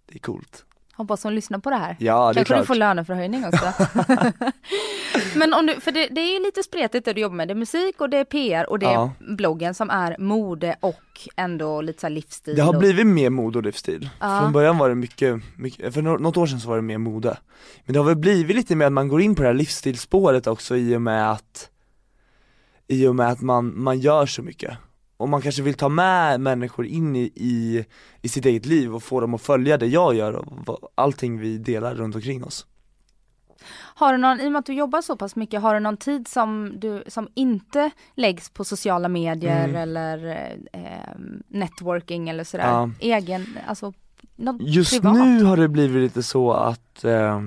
[0.06, 1.96] Det är coolt Hoppas hon lyssnar på det här.
[2.00, 3.72] Ja det är Kanske du får löneförhöjning också.
[5.38, 7.48] Men om du, för det, det är ju lite spretigt det du jobbar med.
[7.48, 9.12] Det är musik och det är PR och det är Ja.
[9.20, 11.00] bloggen som är mode och
[11.36, 12.56] ändå lite så livsstil.
[12.56, 14.10] Det har och, blivit mer mode och livsstil.
[14.20, 14.40] Ja.
[14.40, 16.98] Från början var det mycket, mycket, för nå- något år sedan så var det mer
[16.98, 17.36] mode
[17.84, 20.46] Men det har väl blivit lite mer att man går in på det här livsstilsspåret
[20.46, 21.70] också i och med att
[22.88, 24.76] I och med att man, man gör så mycket
[25.22, 27.84] och man kanske vill ta med människor in i, i,
[28.22, 31.58] i sitt eget liv och få dem att följa det jag gör och allting vi
[31.58, 32.66] delar runt omkring oss
[33.74, 35.96] Har du någon, i och med att du jobbar så pass mycket, har du någon
[35.96, 39.76] tid som du, som inte läggs på sociala medier Mm.
[39.76, 41.14] eller eh,
[41.48, 42.66] networking eller sådär?
[42.68, 42.90] Ja.
[43.00, 43.92] Egen, alltså
[44.36, 45.14] något Just privat?
[45.14, 47.40] nu har det blivit lite så att eh,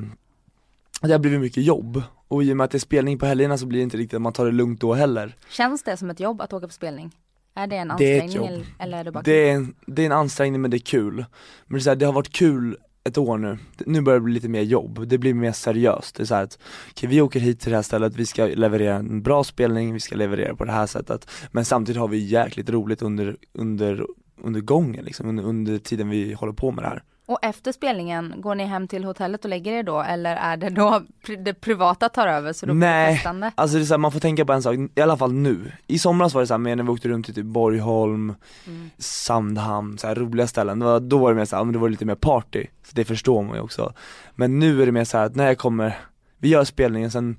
[1.02, 3.58] det har blivit mycket jobb och i och med att det är spelning på helgerna
[3.58, 6.10] så blir det inte riktigt att man tar det lugnt då heller Känns det som
[6.10, 7.12] ett jobb att åka på spelning?
[7.56, 10.06] Är det en Det är ansträngning eller, är det bara det är, en, det är
[10.06, 11.26] en ansträngning men det är kul.
[11.66, 14.24] Men det, är så här, det har varit kul ett år nu, nu börjar det
[14.24, 16.16] bli lite mer jobb, det blir mer seriöst.
[16.16, 16.60] Det är så att,
[16.92, 20.00] okej vi åker hit till det här stället, vi ska leverera en bra spelning, vi
[20.00, 21.30] ska leverera på det här sättet.
[21.52, 24.06] Men samtidigt har vi jäkligt roligt under, under,
[24.42, 28.34] under gången liksom, under, under tiden vi håller på med det här Och efter spelningen,
[28.38, 31.02] går ni hem till hotellet och lägger er då eller är det då
[31.40, 32.88] det privata tar över så då blir
[33.24, 33.52] det Nej.
[33.56, 35.72] Alltså det är så här, man får tänka på en sak, i alla fall nu.
[35.88, 38.36] I somras var det så här med när vi åkte runt till typ Borgholm,
[38.68, 38.90] Mm.
[38.98, 40.80] Sandhamn, så här roliga ställen.
[40.80, 42.66] Det var, då var det mer så här, ja, men det var lite mer party.
[42.84, 43.94] Så det förstår man ju också.
[44.36, 45.98] Men nu är det mer så här att när jag kommer,
[46.38, 47.38] vi gör spelningen sen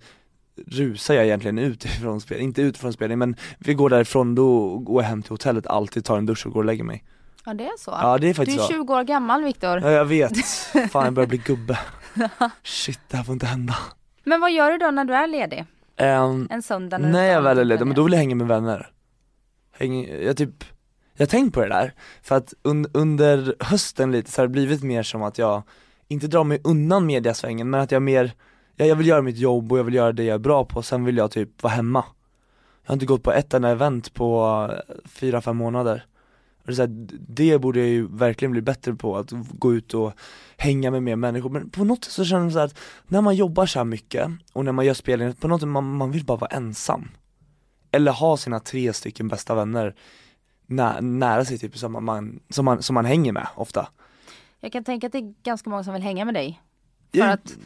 [0.66, 4.78] rusar jag egentligen ut ifrån spelningen, inte ut från spelningen men vi går därifrån, då
[4.78, 7.04] går jag hem till hotellet alltid, tar en dusch och går och lägger mig.
[7.46, 7.90] Ja det är så?
[7.90, 8.72] Ja det är du faktiskt är så.
[8.72, 9.80] 20 år gammal Viktor.
[9.80, 10.38] Ja jag vet,
[10.90, 11.78] fan jag börjar bli gubbe.
[12.62, 13.76] Shit det här får inte hända.
[14.24, 15.64] Men vad gör du då när du är ledig?
[15.96, 18.18] Ehm, En söndag när du När inte jag väl är ledig, men då vill jag
[18.20, 18.90] hänga med vänner
[19.72, 20.64] Häng, Jag typ,
[21.14, 24.52] jag har tänkt på det där, för att un, under hösten lite så har det
[24.52, 25.62] blivit mer som att jag
[26.08, 28.32] inte drar mig undan mediasvängen men att jag mer,
[28.76, 30.82] jag, jag vill göra mitt jobb och jag vill göra det jag är bra på,
[30.82, 32.04] sen vill jag typ vara hemma
[32.84, 36.04] Jag har inte gått på ett enda event på eh, fyra, fem månader
[36.66, 36.88] och det, här,
[37.28, 40.12] det borde jag ju verkligen bli bättre på, att gå ut och
[40.56, 43.36] hänga med mer människor, men på något sätt så känner jag så att när man
[43.36, 46.24] jobbar så här mycket och när man gör spelningar, på något sätt man, man vill
[46.24, 47.08] bara vara ensam
[47.90, 49.94] Eller ha sina tre stycken bästa vänner
[50.66, 53.88] nä, nära sig typ som man, som, man, som man hänger med ofta
[54.60, 56.60] Jag kan tänka att det är ganska många som vill hänga med dig.
[57.12, 57.56] För Jag- att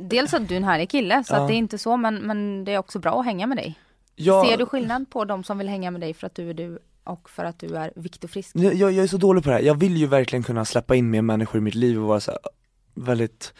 [0.00, 1.40] dels att du är en härlig kille så Ja.
[1.42, 3.78] att det är inte så men, men det är också bra att hänga med dig.
[4.14, 6.54] jag, Ser du skillnad på de som vill hänga med dig för att du är
[6.54, 8.50] du och för att du är Viktor Frisk?
[8.56, 11.10] Jag, jag är så dålig på det här, jag vill ju verkligen kunna släppa in
[11.10, 13.54] mer människor i mitt liv och vara så här, äh, väldigt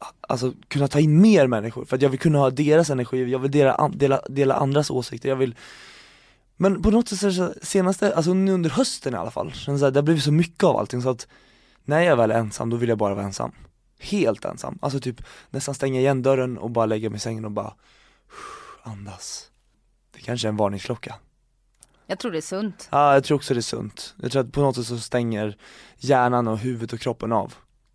[0.00, 1.84] äh, Alltså kunna ta in mer människor.
[1.84, 5.28] För att jag vill kunna ha deras energi, jag vill dela, dela, dela andras åsikter,
[5.28, 5.54] jag vill
[6.56, 9.90] Men på något sätt så senaste, alltså nu under hösten i alla fall, så här,
[9.90, 11.02] det har blivit så mycket av allting.
[11.02, 11.28] Så att
[11.84, 13.52] När jag väl är ensam då vill jag bara vara ensam.
[13.98, 17.50] Helt ensam, alltså typ nästan stänga igen dörren och bara lägga mig i sängen och
[17.50, 17.74] bara
[18.82, 19.50] Andas.
[20.14, 21.14] Det kanske är en varningsklocka.
[22.06, 22.88] Jag tror det är sunt.
[22.92, 24.14] Ja, jag tror också det är sunt.
[24.22, 25.56] Jag tror att på något sätt så stänger
[25.98, 27.54] hjärnan och huvudet och kroppen av.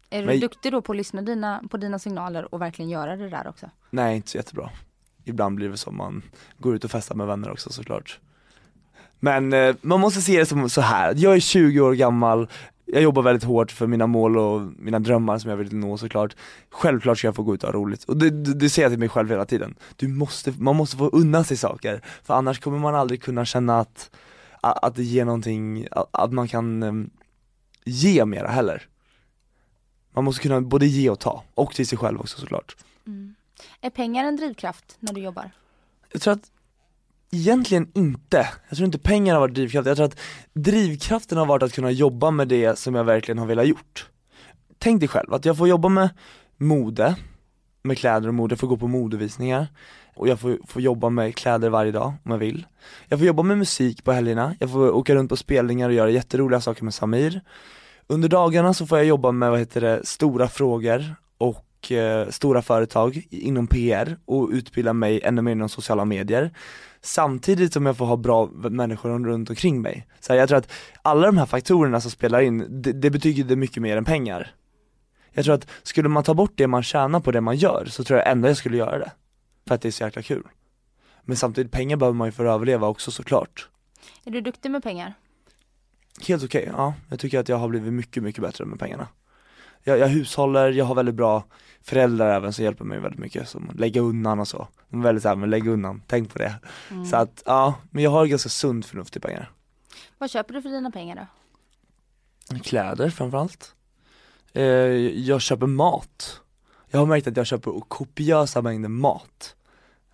[0.10, 3.16] Är du Men- duktig då på att lyssna dina, på dina signaler och verkligen göra
[3.16, 3.70] det där också?
[3.90, 4.70] Nej, inte så jättebra.
[5.26, 6.22] Ibland blir det som man
[6.58, 8.20] går ut och festar med vänner också såklart.
[9.20, 11.14] Men eh, man måste se det som så här.
[11.18, 12.48] jag är 20 år gammal,
[12.92, 16.36] jag jobbar väldigt hårt för mina mål och mina drömmar som jag vill nå såklart.
[16.70, 18.04] Självklart ska jag få gå ut och ha roligt.
[18.04, 19.76] Och det, det, det säger jag till mig själv hela tiden.
[19.96, 23.80] Du måste, man måste få unna sig saker, för annars kommer man aldrig kunna känna
[23.80, 24.12] att,
[24.62, 27.10] att, det ger någonting, att, man kan em,
[27.86, 28.88] ge mera heller.
[30.12, 32.76] Man måste kunna både ge och ta, och till sig själv också såklart.
[33.82, 35.52] Är pengar en drivkraft när du jobbar?
[36.12, 36.52] Jag tror att
[37.32, 38.48] egentligen inte.
[38.70, 39.90] Jag tror inte pengar har varit drivkraften.
[39.90, 40.20] Jag tror att
[40.54, 44.10] drivkraften har varit att kunna jobba med det som jag verkligen har velat gjort.
[44.78, 46.10] Tänk dig själv att jag får jobba med
[46.58, 47.16] mode,
[47.82, 49.68] med kläder och mode, jag får gå på modevisningar
[50.16, 52.66] och jag får, får jobba med kläder varje dag om jag vill.
[53.08, 56.10] Jag får jobba med musik på helgerna, jag får åka runt på spelningar och göra
[56.10, 57.42] jätteroliga saker med Samir.
[58.08, 62.62] Under dagarna så får jag jobba med, vad heter det, stora frågor och eh, stora
[62.62, 66.52] företag inom PR och utbilda mig ännu mer inom sociala medier
[67.02, 70.08] samtidigt som jag får ha bra människor runt omkring mig.
[70.20, 73.56] Så här, jag tror att alla de här faktorerna som spelar in, det, det betyder
[73.56, 74.52] mycket mer än pengar.
[75.32, 78.04] Jag tror att skulle man ta bort det man tjänar på det man gör så
[78.04, 79.12] tror jag ändå jag skulle göra det.
[79.68, 80.48] För att det är så jäkla kul.
[81.22, 83.70] Men samtidigt, pengar behöver man ju för att överleva också såklart.
[84.26, 85.14] Är du duktig med pengar?
[86.28, 86.94] Helt okej, ja.
[87.10, 89.08] Jag tycker att jag har blivit mycket, mycket bättre med pengarna.
[89.84, 91.44] Jag, jag hushåller, jag har väldigt bra
[91.82, 94.68] föräldrar även som hjälper mig väldigt mycket, som lägga undan och så.
[94.90, 96.56] De är väldigt såhär, men lägg undan, tänk på det.
[97.10, 99.52] Så att, ja, men jag har ganska sunt förnuft i pengar.
[100.18, 101.16] Vad köper du för dina pengar
[102.50, 102.60] då?
[102.60, 103.76] Kläder framförallt.
[104.54, 106.42] Eh, jag köper mat.
[106.88, 109.56] Jag har märkt att jag köper kopiösa mängder mat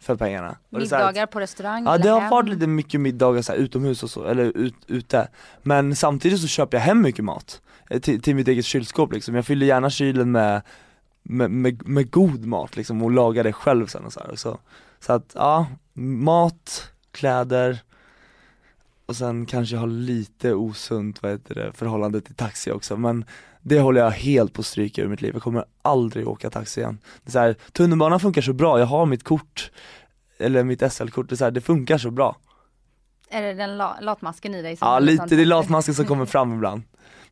[0.05, 0.57] för pengarna.
[0.71, 2.29] Så här- Middagar på restaurang Ja det har hem?
[2.29, 5.27] varit lite mycket middagar så här, utomhus och så, eller ut, ute
[5.63, 9.35] Men samtidigt så köper jag hem mycket mat eh, till, till mitt eget kylskåp liksom,
[9.35, 10.61] jag fyller gärna kylen med,
[11.23, 14.29] med, med, med god mat liksom och lagar det själv sen och så, här.
[14.31, 14.57] Och så
[14.99, 17.79] Så att ja, mat, kläder
[19.05, 23.25] och sen kanske jag har lite osunt, vad heter det, förhållande till taxi också men
[23.67, 26.97] det håller jag helt på stryk ur mitt liv, jag kommer aldrig åka taxi igen.
[27.23, 29.71] Det är så här, tunnelbanan funkar så bra, jag har mitt kort
[30.38, 32.38] eller mitt SL-kort, det, är så här, det funkar så bra.
[33.30, 34.78] Är det den la- latmasken i dig?
[34.78, 36.84] som Ja lite, det är latmasken som kommer fram ibland.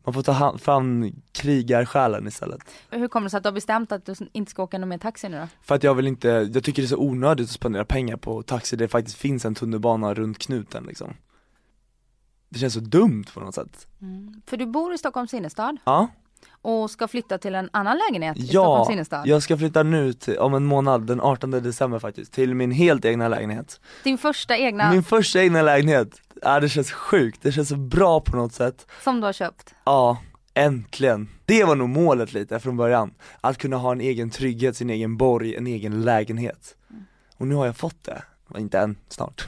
[0.04, 2.60] Man får ta fram krigarsjälen istället.
[2.90, 4.98] Hur kommer det sig att du har bestämt att du inte ska åka någon mer
[4.98, 5.48] taxi nu då?
[5.62, 8.44] För att jag vill inte, jag tycker det är så onödigt att spendera pengar på
[8.44, 11.14] taxi, det faktiskt finns en tunnelbana runt knuten liksom.
[12.50, 13.88] Det känns så dumt på något sätt.
[14.48, 16.08] För du bor i Stockholms innerstad Ja,
[16.62, 19.28] och ska flytta till en annan lägenhet i ja Stockholms innerstad.
[19.28, 23.06] jag ska flytta nu till, om en månad, den 18 december faktiskt, till min helt
[23.06, 23.80] egna lägenhet.
[24.04, 28.20] Din första egna Min första egna lägenhet, ja det känns sjukt, det känns så bra
[28.20, 28.88] på något sätt.
[29.04, 29.76] som du har köpt.
[29.84, 30.18] Ja,
[30.54, 31.30] äntligen.
[31.46, 33.14] Det var nog målet lite från början.
[33.42, 36.76] Att kunna ha en egen trygghet, sin egen borg, en egen lägenhet.
[37.38, 38.24] Och nu har jag fått det.
[38.58, 39.48] Inte än, snart.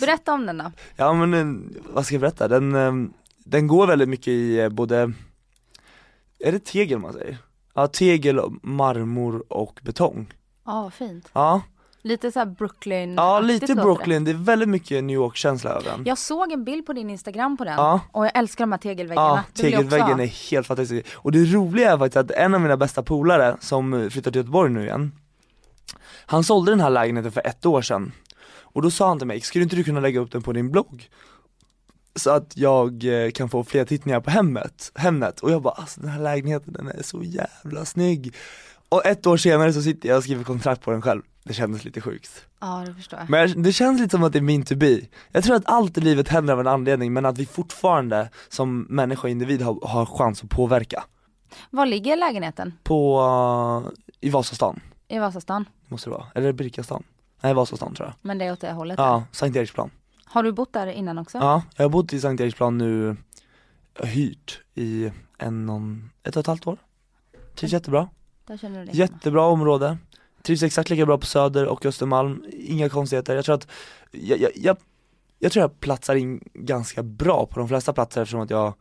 [0.00, 0.72] Berätta om den då.
[0.96, 2.48] Ja men eh, vad ska jag berätta?
[2.48, 3.10] Den, eh,
[3.44, 5.12] den går väldigt mycket i eh, både,
[6.38, 7.36] är det tegel man säger?
[7.74, 10.32] Ja, tegel, marmor och betong.
[10.66, 11.30] Ja, vad fint.
[11.32, 11.62] Ja,
[12.02, 16.02] Lite så här Brooklyn ja lite Brooklyn, det är väldigt mycket New York-känsla över den.
[16.04, 18.00] Jag såg en bild på din Instagram på den Ja.
[18.12, 19.28] och jag älskar de här tegelväggarna.
[19.28, 21.06] Ja, Det tegelväggen är helt fantastisk.
[21.14, 24.70] Och det roliga är faktiskt att en av mina bästa polare som flyttat till Göteborg
[24.72, 25.12] nu igen,
[26.26, 28.12] han sålde den här lägenheten för ett år sedan.
[28.60, 30.70] Och då sa han till mig, skulle inte du kunna lägga upp den på din
[30.70, 31.08] blogg?
[32.18, 35.40] Så att jag eh, kan få fler tittningar på hemmet, Hemnet.
[35.40, 38.34] Och jag bara, alltså den här lägenheten den är så jävla snygg.
[38.88, 41.22] och ett år senare så sitter jag och skriver kontrakt på den själv.
[41.44, 42.30] Det kändes lite sjukt.
[42.60, 43.30] Ja det förstår jag.
[43.30, 45.00] Men det känns lite som att det är meant to be.
[45.32, 48.80] Jag tror att allt i livet händer av en anledning men att vi fortfarande som
[48.80, 51.04] människa och individ har, har chans att påverka.
[51.70, 52.72] Var ligger lägenheten?
[52.82, 53.20] På,
[53.86, 55.64] uh, i Vasastan, I Vasastan?
[55.86, 56.26] måste det vara.
[56.34, 57.02] Eller Birkastan?
[57.42, 58.14] Nej Vasastan tror jag.
[58.20, 58.98] Men det är åt det hållet?
[58.98, 59.90] Ja, Sankt Eriksplan.
[60.30, 61.38] Har du bott där innan också?
[61.38, 63.16] Ja, jag har bott i Sankt Eriksplan nu,
[64.02, 66.78] hyrt i en, en- ett och ett halvt år.
[67.54, 68.08] Trivs jättebra.
[68.46, 69.10] Där känner du dig hemma.
[69.12, 69.98] Jättebra område.
[70.42, 73.36] Trivs exakt lika bra på Söder och Östermalm, inga konstigheter.
[73.36, 73.68] Jag tror att,
[74.10, 74.76] jag, jag, jag,
[75.38, 78.74] jag tror jag platsar in ganska bra på de flesta platser eftersom att jag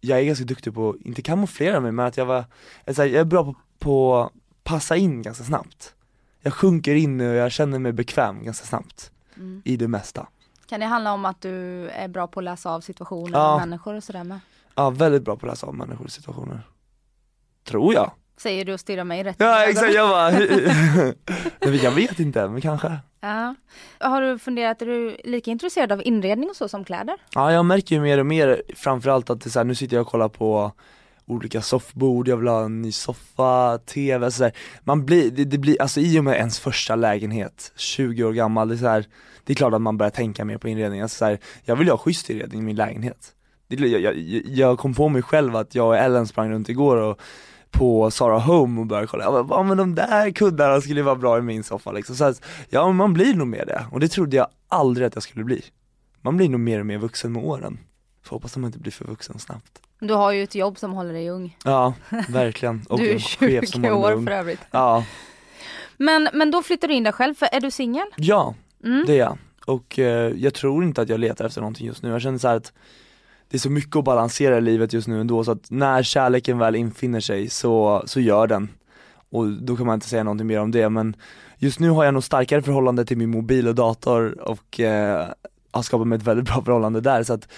[0.00, 2.44] Jag är ganska duktig på, inte kamouflera mig men att jag var, jag
[2.84, 4.32] är, så här, jag är bra på, på att
[4.64, 5.94] passa in ganska snabbt
[6.40, 9.62] Jag sjunker in och jag känner mig bekväm ganska snabbt Mm.
[9.64, 10.26] i det mesta
[10.66, 13.54] Kan det handla om att du är bra på att läsa av situationer Ja.
[13.54, 14.40] och människor och sådär med?
[14.74, 16.60] Ja, väldigt bra på att läsa av människors situationer
[17.64, 20.30] Tror jag Säger du och stirrar mig rätt Ja exakt, jag bara,
[21.70, 23.54] men jag vet inte, men kanske Ja.
[24.00, 27.16] Har du funderat, är du lika intresserad av inredning och så som kläder?
[27.34, 29.96] Ja jag märker ju mer och mer framförallt att det är så här, nu sitter
[29.96, 30.72] jag och kollar på
[31.26, 34.52] olika soffbord, jag vill ha en ny soffa, tv sådär.
[34.84, 38.68] Man blir, det, det blir, alltså i och med ens första lägenhet, 20 år gammal,
[38.68, 39.06] det är såhär,
[39.44, 41.92] det är klart att man börjar tänka mer på inredning, alltså såhär, jag vill ju
[41.92, 43.32] ha schysst inredning i min lägenhet.
[43.68, 44.14] Det, jag, jag,
[44.46, 47.20] jag kom på mig själv att jag och Ellen sprang runt igår och
[47.70, 51.38] på Zara Home och började kolla, ja men de där kuddarna skulle ju vara bra
[51.38, 52.16] i min soffa liksom.
[52.16, 55.14] så att, Ja men man blir nog mer det, och det trodde jag aldrig att
[55.14, 55.64] jag skulle bli.
[56.20, 57.78] Man blir nog mer och mer vuxen med åren.
[58.22, 59.80] Får hoppas att man inte blir för vuxen snabbt.
[60.08, 61.56] Du har ju ett jobb som håller dig ung.
[61.64, 61.94] Ja,
[62.28, 62.82] verkligen.
[62.88, 64.60] Och du är en chef som 20 håller mig år för övrigt.
[64.70, 65.04] Ja,
[65.96, 68.06] Men, men då flyttar du in där själv, för är du singel?
[68.16, 69.04] ja Mm.
[69.06, 69.38] det är jag.
[69.66, 72.10] Och eh, jag tror inte att jag letar efter någonting just nu.
[72.10, 72.72] Jag känner så här att
[73.50, 76.58] det är så mycket att balansera i livet just nu ändå så att när kärleken
[76.58, 78.68] väl infinner sig så, så gör den.
[79.30, 81.16] Och då kan man inte säga någonting mer om det men
[81.58, 85.28] just nu har jag nog starkare förhållande till min mobil och dator och eh,
[85.70, 87.48] har skapat mig ett väldigt bra förhållande där så att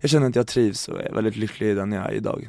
[0.00, 2.48] jag känner att jag trivs och är väldigt lycklig i den jag är idag.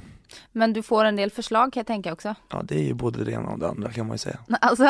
[0.52, 2.36] Men du får en del förslag kan jag tänka också.
[2.50, 4.38] Ja det är ju både det ena och det andra kan man ju säga.
[4.62, 4.84] Alltså,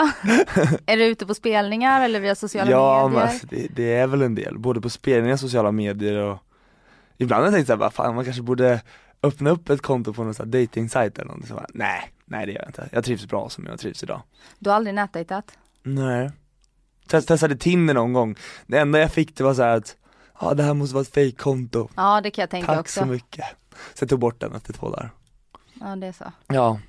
[0.85, 3.27] är du ute på spelningar eller via sociala ja, men medier?
[3.27, 6.37] alltså, det, det är väl en del, både på spelningar, sociala medier och
[7.21, 8.81] Ibland har jag tänkt såhär, fan man kanske borde
[9.23, 12.45] öppna upp ett konto på någon sån här dating-sajt eller någonting så bara, nej, nej
[12.45, 12.89] det gör jag inte.
[12.91, 14.21] Jag trivs bra som jag trivs idag.
[14.59, 15.57] Du har aldrig nätdejtat?
[15.83, 16.31] Nej.
[17.07, 18.35] Test, testade Tinder någon gång,
[18.67, 19.95] det enda jag fick det var så här att,
[20.41, 21.89] ja det här måste vara ett fake-konto.
[21.95, 22.99] Ja det kan jag tänka Tack också.
[22.99, 23.45] så mycket.
[23.93, 25.09] Så jag tog bort den efter två dagar.
[25.73, 26.31] Ja det är så.
[26.47, 26.79] Ja.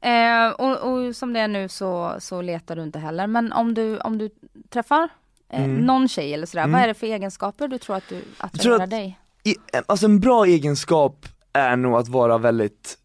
[0.00, 3.26] Eh, och, och som det är nu så, så letar du inte heller.
[3.26, 4.30] Men om du, om du
[4.70, 5.08] träffar
[5.48, 5.76] eh, Mm.
[5.76, 6.72] någon tjej eller sådär, Mm.
[6.72, 9.18] vad är det för egenskaper du tror att du attraherar att- dig?
[9.44, 9.54] I,
[9.86, 12.98] alltså en bra egenskap är nog att vara väldigt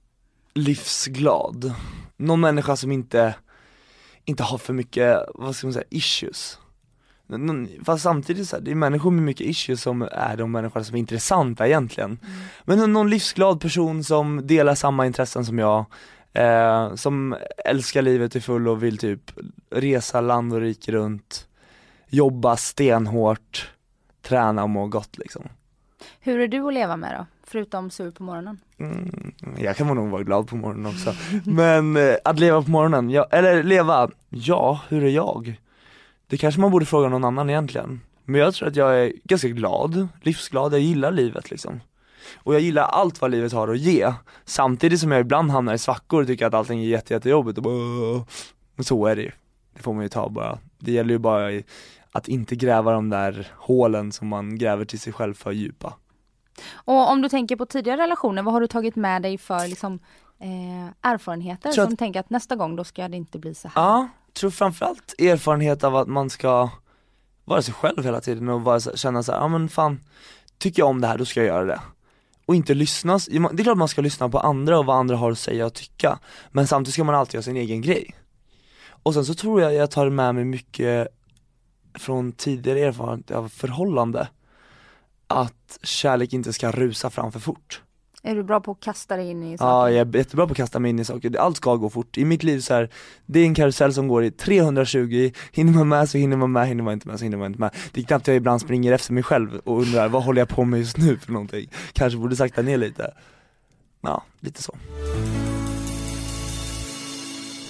[0.53, 1.73] livsglad.
[2.17, 3.35] Någon människa som inte,
[4.25, 6.59] inte har för mycket, vad ska man säga, issues.
[7.85, 10.95] Fast samtidigt så här, det är människor med mycket issues som är de människorna som
[10.95, 12.19] är intressanta egentligen.
[12.63, 15.85] Men någon- livsglad person som delar samma intressen som jag,
[16.33, 17.35] eh, som
[17.65, 19.31] älskar livet till full och vill typ
[19.69, 21.47] resa land och rike runt,
[22.09, 23.71] jobba stenhårt,
[24.21, 25.43] träna och må gott liksom.
[26.19, 27.25] Hur är du att leva med då?
[27.47, 28.59] Förutom sur på morgonen?
[28.79, 31.13] Mm, jag kan nog vara glad på morgonen också.
[31.45, 35.61] Men eh, att leva på morgonen, ja, eller leva, ja, hur är jag?
[36.35, 38.01] Det kanske man borde fråga någon annan egentligen.
[38.25, 41.79] Men jag tror att jag är ganska glad, livsglad, jag gillar livet liksom.
[42.35, 44.13] Och jag gillar allt vad livet har att ge.
[44.45, 47.63] Samtidigt som jag ibland hamnar i svackor och tycker att allting är jätte, jättejobbigt och
[47.63, 48.25] bara.
[48.75, 49.31] Men så är det ju.
[49.75, 50.57] Det får man ju ta bara.
[50.79, 51.61] Det gäller ju bara
[52.11, 55.93] att inte gräva de där hålen som man gräver till sig själv för djupa.
[56.73, 59.99] Och om du tänker på tidigare relationer, vad har du tagit med dig för liksom,
[60.39, 63.81] eh, erfarenheter att- som tänker att nästa gång då ska det inte bli så här?
[63.81, 66.69] Ja, tror framförallt erfarenhet av att man ska
[67.45, 69.99] vara sig själv hela tiden och bara känna så här, ja men fan,
[70.57, 71.81] tycker jag om det här då ska jag göra det.
[72.45, 75.31] Och inte lyssna, det är klart man ska lyssna på andra och vad andra har
[75.31, 76.19] att säga och tycka,
[76.51, 78.15] men samtidigt ska man alltid göra sin egen grej.
[78.87, 81.07] Och sen så tror jag jag tar med mig mycket
[81.93, 84.27] från tidigare erfarenhet av förhållande,
[85.27, 87.81] att kärlek inte ska rusa fram för fort.
[88.27, 89.71] Är du bra på att kasta dig in i saker?
[89.71, 92.17] Ja, jag är jättebra på att kasta mig in i saker, allt ska gå fort.
[92.17, 92.89] I mitt liv så här,
[93.25, 96.67] det är en karusell som går i 320, hinner man med så hinner man med,
[96.67, 97.71] hinner man inte med så hinner man inte med.
[97.91, 100.63] Det är knappt jag ibland springer efter mig själv och undrar, vad håller jag på
[100.65, 101.69] med just nu för någonting?
[101.93, 103.13] Kanske borde sakta ner lite.
[104.01, 104.75] Ja, lite så.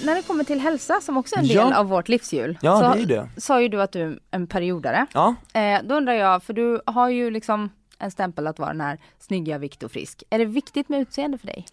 [0.05, 1.63] När det kommer till hälsa som också är en Ja.
[1.63, 3.41] del av vårt livshjul, Ja, så det är det.
[3.41, 5.05] sa ju du att du är en periodare.
[5.13, 7.69] Ja, Eh, då undrar jag, för du har ju liksom
[7.99, 10.23] en stämpel att vara den här snygga, vikt och frisk.
[10.29, 11.65] Är det viktigt med utseende för dig?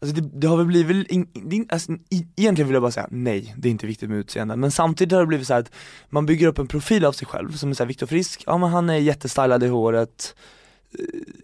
[0.00, 3.08] Alltså det, det har väl blivit, in, in, alltså, i, egentligen vill jag bara säga
[3.10, 5.72] nej, det är inte viktigt med utseende, men samtidigt har det blivit så här att
[6.08, 8.70] man bygger upp en profil av sig själv som är såhär Viktor Frisk, ja men
[8.70, 10.36] han är jättestylad i håret,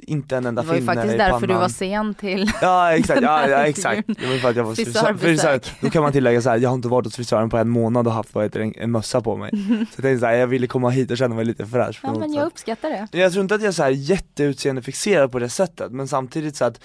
[0.01, 1.49] inte en enda Det var ju finne faktiskt i därför pannan.
[1.49, 4.07] du var sen till Ja exakt, ja, ja exakt.
[4.20, 5.61] Det var för att jag var frisör, frisör.
[5.80, 8.07] Då kan man tillägga så här, jag har inte varit hos frisören på en månad
[8.07, 9.51] och haft vad heter en, en mössa på mig.
[9.66, 12.18] Så jag tänkte så här, jag ville komma hit och känna mig lite fräsch Ja
[12.18, 13.18] men jag uppskattar det.
[13.18, 16.64] Jag tror inte att jag är så här jätteutseendeFixerad på det sättet men samtidigt så
[16.64, 16.80] att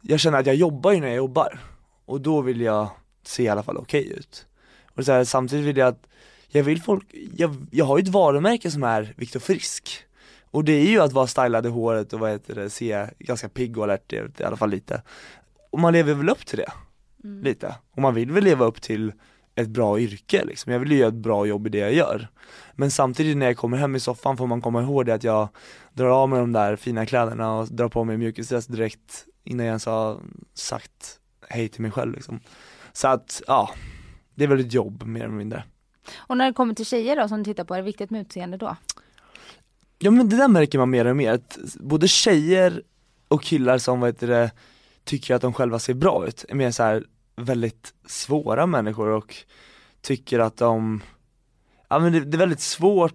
[0.00, 1.58] jag känner att jag jobbar ju när jag jobbar
[2.06, 2.88] och då vill jag
[3.26, 4.46] se i alla fall okej ut.
[4.96, 6.06] Och så här, samtidigt vill jag att,
[6.48, 7.04] jag vill folk,
[7.36, 10.04] jag, jag har ju ett varumärke som är Viktor Frisk
[10.50, 13.48] och det är ju att vara stylad i håret och vad heter det, se ganska
[13.48, 15.02] pigg och alert ut i alla fall lite.
[15.70, 16.72] Och man lever väl upp till det,
[17.24, 17.42] Mm.
[17.44, 17.74] lite.
[17.90, 19.12] Och man vill väl leva upp till
[19.54, 20.72] ett bra yrke liksom.
[20.72, 22.28] Jag vill ju göra ett bra jobb i det jag gör.
[22.74, 25.48] Men samtidigt när jag kommer hem i soffan får man komma ihåg det att jag
[25.92, 29.70] drar av mig de där fina kläderna och drar på mig mjukisdress direkt innan jag
[29.70, 30.20] ens har
[30.54, 32.40] sagt hej till mig själv liksom.
[32.92, 33.70] Så att, ja,
[34.34, 35.64] det är väl ett jobb mer eller mindre.
[36.16, 38.56] Och när det kommer till tjejer då som tittar på, är det viktigt med utseende
[38.56, 38.76] då?
[40.02, 42.82] Ja men det där märker man mer och mer, att både tjejer
[43.28, 44.50] och killar som vad heter det,
[45.04, 47.04] tycker att de själva ser bra ut, är mer så här
[47.36, 49.36] väldigt svåra människor och
[50.00, 51.00] tycker att de,
[51.88, 53.14] ja men det, det är väldigt svårt,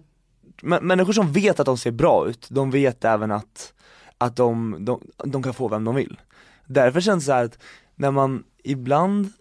[0.62, 3.72] M människor som vet att de ser bra ut, de vet även att,
[4.18, 6.20] att de, de, de kan få vem de vill.
[6.66, 7.58] Därför känns det så här att
[7.94, 9.32] när man ibland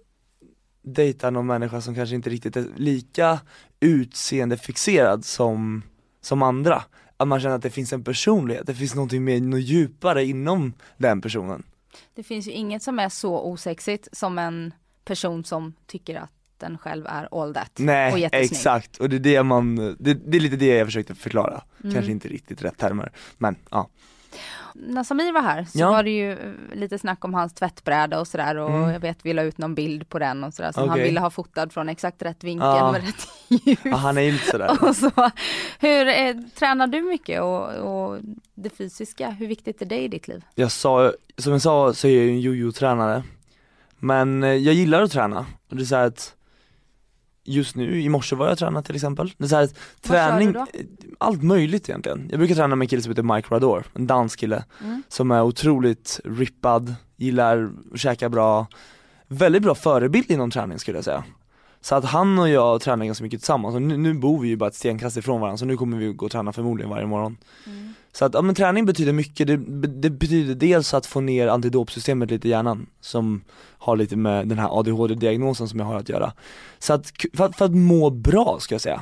[0.82, 3.40] dejtar någon människa som kanske inte riktigt är lika
[3.80, 5.82] utseendefixerad som,
[6.22, 6.84] som andra,
[7.18, 10.74] att man känner att det finns en personlighet, det finns någonting mer, något djupare inom
[10.98, 11.64] den personen.
[12.16, 14.74] Det finns ju inget som är så osexigt som en
[15.06, 18.52] person som tycker att den själv är all that och Nej, jättesnygg.
[18.52, 21.94] exakt, och det är det man, det, det är lite det jag försökte förklara, Mm.
[21.94, 23.90] kanske inte riktigt rätt termer, men ja.
[24.74, 25.92] När Samir var här så Ja.
[25.92, 26.38] var det ju eh,
[26.74, 28.90] lite snack om hans tvättbräda och sådär och Mm.
[28.90, 31.04] jag vet vi la ut någon bild på den och sådär som han Okej.
[31.04, 32.92] ville ha fotad från exakt rätt vinkel Ja.
[32.92, 33.28] med rätt
[33.68, 33.80] ljus.
[33.84, 34.78] ja han är lite sådär.
[34.90, 35.12] Och så,
[35.80, 38.20] hur, eh, tränar du mycket och, och
[38.56, 40.44] det fysiska, hur viktigt är det i ditt liv?
[40.56, 43.24] Jag sa, som jag sa så är jag ju en jojo-tränare
[44.00, 46.34] Men eh, jag gillar att träna, och det är så att
[47.48, 49.70] Just nu, i morse var jag tränat till exempel Det är så här
[50.02, 50.66] träning, du då?
[51.18, 54.40] allt möjligt egentligen Jag brukar träna med en kille som heter Mike Rador, en dansk
[54.40, 55.04] kille Mm.
[55.08, 58.68] Som är otroligt rippad, gillar att käka bra
[59.28, 61.24] Väldigt bra förebild inom träning skulle jag säga
[61.82, 64.56] Så att han och jag tränar ganska mycket tillsammans och nu, nu bor vi ju
[64.56, 67.38] bara ett stenkast ifrån varandra så nu kommer vi gå och träna förmodligen varje morgon
[67.68, 67.94] Mm.
[68.16, 69.58] Så att, ja men träning betyder mycket, det,
[69.88, 73.44] det betyder dels att få ner antidopsystemet lite i hjärnan som
[73.78, 76.34] har lite med den här ADHD-diagnosen som jag har att göra.
[76.80, 79.02] Så att, för, att- för att må bra ska jag säga.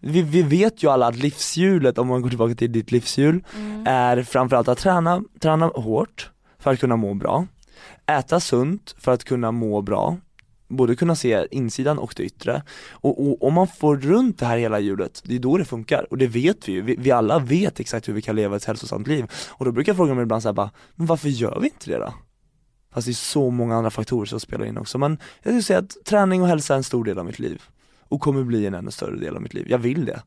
[0.00, 3.84] Vi, vi vet ju alla att livshjulet, om man går tillbaka till ditt livshjul, Mm.
[3.86, 7.46] är framförallt att träna, träna hårt för att kunna må bra,
[8.06, 10.16] äta sunt för att kunna må bra,
[10.70, 12.62] både kunna se insidan och det yttre.
[12.90, 16.06] Och, om man får runt det här hela hjulet, det är då det funkar.
[16.10, 18.64] Och det vet vi ju, vi, vi alla vet exakt hur vi kan leva ett
[18.64, 19.26] hälsosamt liv.
[19.48, 21.98] Och då brukar jag fråga mig ibland såhär bara, men varför gör vi inte det
[21.98, 22.14] då?
[22.92, 24.98] Fast det är så många andra faktorer som spelar in också.
[24.98, 27.62] Men jag skulle säga att träning och hälsa är en stor del av mitt liv.
[28.08, 29.66] Och kommer bli en ännu större del av mitt liv.
[29.68, 30.22] Jag vill det.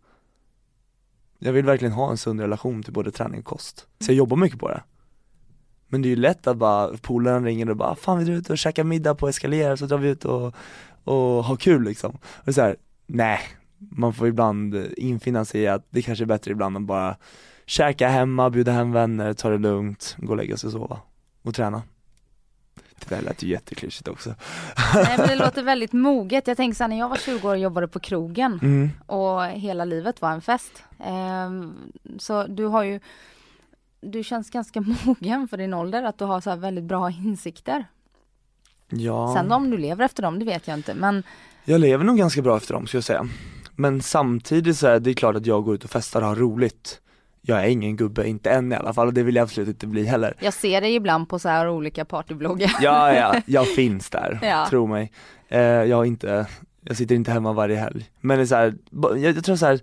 [1.39, 3.87] Jag vill verkligen ha en sund relation till både träning och kost.
[3.99, 4.83] Så jag jobbar mycket på det.
[5.93, 8.49] Men det är ju lätt att bara, polaren ringer och bara, fan vi drar ut
[8.49, 10.55] och käkar middag på Escalier så drar vi ut och,
[11.03, 12.17] och har kul liksom.
[12.45, 12.75] Och så här,
[13.07, 13.39] nej,
[13.77, 17.15] man får ibland infinna sig i att det kanske är bättre ibland att bara
[17.65, 20.99] käka hemma, bjuda hem vänner, ta det lugnt, gå och lägga sig och sova
[21.43, 21.81] och träna.
[22.99, 24.35] Det där lät ju jätteklyschigt också.
[24.95, 26.47] Nej men det låter väldigt moget.
[26.47, 28.89] Jag tänker så här, när jag var 20 år och jobbade på krogen Mm.
[29.05, 30.83] och hela livet var en fest.
[31.05, 31.73] Ehm,
[32.19, 32.99] så du har ju,
[34.03, 37.85] du känns ganska mogen för din ålder att du har så här väldigt bra insikter.
[38.89, 39.33] Ja.
[39.37, 41.23] Sen om du lever efter dem, det vet jag inte men
[41.65, 43.27] Jag lever nog ganska bra efter dem ska jag säga.
[43.75, 46.99] Men samtidigt så är det klart att jag går ut och festar och har roligt.
[47.41, 49.87] Jag är ingen gubbe, inte än i alla fall och det vill jag absolut inte
[49.87, 50.33] bli heller.
[50.39, 52.71] jag ser dig ibland på så här olika partybloggar.
[52.81, 54.67] Ja, ja, jag finns där, Ja.
[54.69, 55.11] tro mig.
[55.47, 56.47] Eh, jag har inte,
[56.81, 58.05] jag sitter inte hemma varje helg.
[58.21, 59.79] Men det är så här, jag, jag tror så här,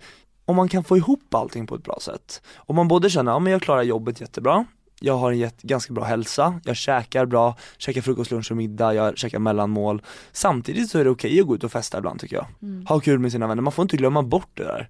[0.51, 2.43] om man kan få ihop allting på ett bra sätt.
[2.57, 4.65] Om man både känner, ja men jag klarar jobbet jättebra,
[5.01, 9.19] jag har en ganska bra hälsa, jag käkar bra, käkar frukost, lunch och middag, jag
[9.19, 10.03] käkar mellanmål.
[10.33, 12.47] Samtidigt så är det okej att gå ut och festa ibland tycker jag.
[12.63, 12.87] Mm.
[12.87, 14.89] Ha kul med sina vänner, man får inte glömma bort det där.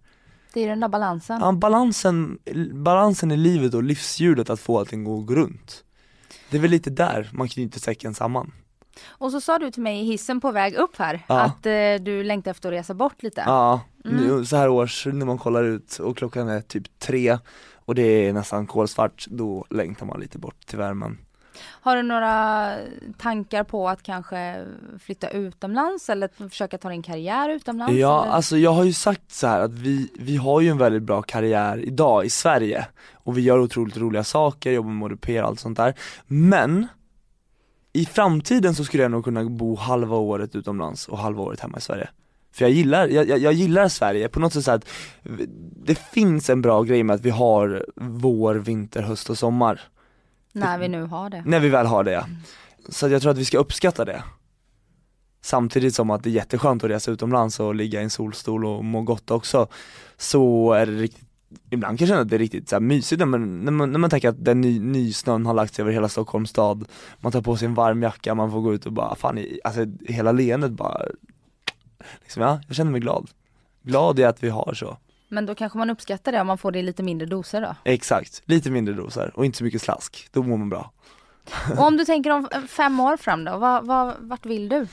[0.53, 1.41] Det är den där balansen.
[1.41, 2.39] Ja, balansen,
[2.73, 5.85] balansen i livet och livshjulet att få allting att gå runt.
[6.51, 8.53] Det är väl lite där man knyter säcken samman.
[9.09, 11.41] Och så sa du till mig i hissen på väg upp här Ja.
[11.41, 13.43] att eh, du längtar efter att resa bort lite.
[13.47, 14.17] Ja, Mm.
[14.17, 17.39] nu, så här års när man kollar ut och klockan är typ tre
[17.75, 21.19] och det är nästan kolsvart, då längtar man lite bort till värmen.
[21.63, 22.75] Har du några
[23.19, 24.65] tankar på att kanske
[25.01, 27.95] flytta utomlands eller försöka ta din karriär utomlands?
[27.95, 28.33] Ja, eller?
[28.33, 31.23] alltså jag har ju sagt så här att vi, vi har ju en väldigt bra
[31.23, 35.61] karriär idag i Sverige och vi gör otroligt roliga saker, jobbar med au och allt
[35.61, 35.95] sånt där.
[36.27, 36.87] Men
[37.93, 41.79] i framtiden så skulle jag nog kunna bo halva året utomlands och halva året hemma
[41.79, 42.09] i Sverige.
[42.53, 44.89] För jag gillar, jag, jag, jag gillar Sverige på något sätt så att
[45.85, 49.81] det finns en bra grej med att vi har vår, vinter, höst och sommar.
[50.53, 51.43] När vi nu har det.
[51.47, 52.25] När vi väl har det ja.
[52.89, 54.23] Så jag tror att vi ska uppskatta det.
[55.43, 58.85] Samtidigt som att det är jätteskönt att resa utomlands och ligga i en solstol och
[58.85, 59.69] må gott också.
[60.17, 61.30] Så är det riktigt,
[61.71, 63.93] ibland kan jag känna att det är riktigt så här mysigt när man, när man,
[63.93, 66.85] när man tänker att den ny, nysnön har lagt sig över hela Stockholms stad.
[67.19, 69.87] Man tar på sig en varm jacka, man får gå ut och bara, fan alltså
[70.05, 71.03] hela leendet bara,
[72.23, 73.31] liksom, ja, jag känner mig glad.
[73.83, 74.97] Glad i att vi har så.
[75.29, 77.75] Men då kanske man uppskattar det om man får det i lite mindre doser då.
[77.85, 80.93] Exakt, lite mindre doser och inte så mycket slask, då mår man bra.
[81.79, 84.87] Och om du tänker om fem år fram då, vad, vad, vart vill du?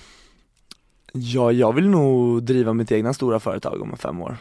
[1.14, 4.38] Ja, jag vill nog driva mitt egna stora företag om fem år.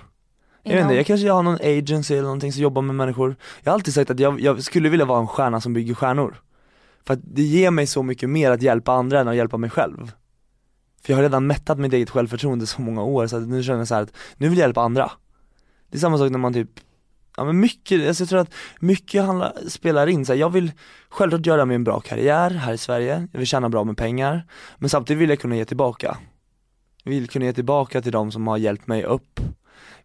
[0.68, 3.36] Jag vet inte, jag kanske har någon agency eller någonting som jobbar med människor.
[3.62, 6.42] Jag har alltid sagt att jag, jag skulle vilja vara en stjärna som bygger stjärnor.
[7.06, 9.70] För att det ger mig så mycket mer att hjälpa andra än att hjälpa mig
[9.70, 10.12] själv.
[11.02, 13.78] För jag har redan mättat mitt eget självförtroende så många år så att nu känner
[13.78, 15.10] jag så här att nu vill jag hjälpa andra.
[15.90, 16.70] Det är samma sak när man typ
[17.36, 20.26] Ja men mycket, alltså jag tror att mycket handlar, spelar in.
[20.26, 20.72] Så här, jag vill
[21.08, 24.46] självklart göra mig en bra karriär här i Sverige, jag vill tjäna bra med pengar.
[24.78, 26.16] Men samtidigt vill jag kunna ge tillbaka.
[27.02, 29.40] Jag vill kunna ge tillbaka till de som har hjälpt mig upp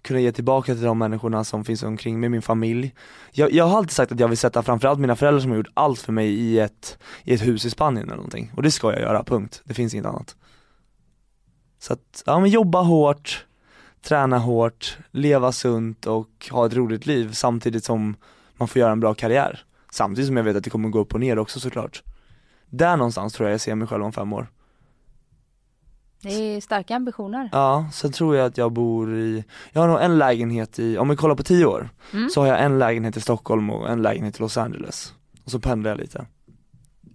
[0.02, 2.94] kunna ge tillbaka till de människorna som finns omkring mig, min familj.
[3.32, 5.72] Jag, jag har alltid sagt att jag vill sätta framförallt mina föräldrar som har gjort
[5.74, 8.52] allt för mig i ett, i ett hus i Spanien eller någonting.
[8.56, 9.62] Och det ska jag göra, punkt.
[9.64, 10.36] Det finns inget annat.
[11.80, 13.46] Så att, ja men jobba hårt,
[14.02, 18.16] träna hårt, leva sunt och ha ett roligt liv samtidigt som
[18.58, 19.64] man får göra en bra karriär.
[19.92, 22.04] Samtidigt som jag vet att det kommer gå upp och ner också såklart.
[22.70, 24.48] Där någonstans tror jag jag ser mig själv om fem år.
[26.22, 27.50] Det är starka ambitioner.
[27.52, 31.10] Ja, sen tror jag att jag bor i, jag har nog en lägenhet i, om
[31.10, 32.30] vi kollar på tio år, Mm.
[32.30, 35.14] så har jag en lägenhet i Stockholm och en lägenhet i Los Angeles.
[35.46, 36.26] Och så pendlar jag lite.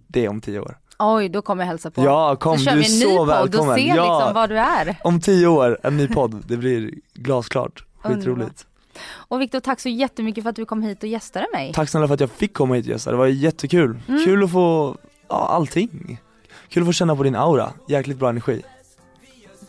[0.07, 0.77] Det är om tio år.
[0.99, 2.03] Oj, då kommer jag hälsa på.
[2.03, 3.69] Ja, kom, så kör du är vi en ny så podd välkommen.
[3.69, 4.95] och ser ja, liksom vad du är.
[5.03, 7.85] om tio år, en ny podd, det blir glasklart.
[8.01, 8.65] Skitroligt.
[9.09, 11.73] Och Viktor, tack så jättemycket för att du kom hit och gästade mig.
[11.73, 13.99] Tack snälla för att jag fick komma hit och gästa, det var jättekul.
[14.07, 14.25] Mm.
[14.25, 14.97] Kul att få,
[15.29, 16.21] ja allting.
[16.69, 18.61] Kul att få känna på din aura, jäkligt bra energi.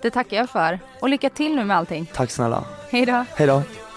[0.00, 0.80] Det tackar jag för.
[1.00, 2.10] Och lycka till nu med allting.
[2.14, 2.64] Tack snälla.
[2.90, 3.24] Hej då.
[3.36, 3.54] Hejdå.
[3.54, 3.87] Unicorn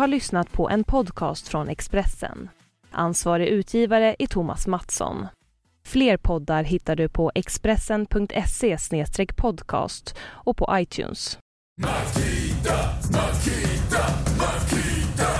[0.00, 2.48] har lyssnat på en podcast från Expressen.
[2.90, 5.26] Ansvarig utgivare är Thomas Mattsson.
[5.84, 8.76] Fler poddar hittar du på expressen.se
[9.36, 11.38] podcast och på iTunes.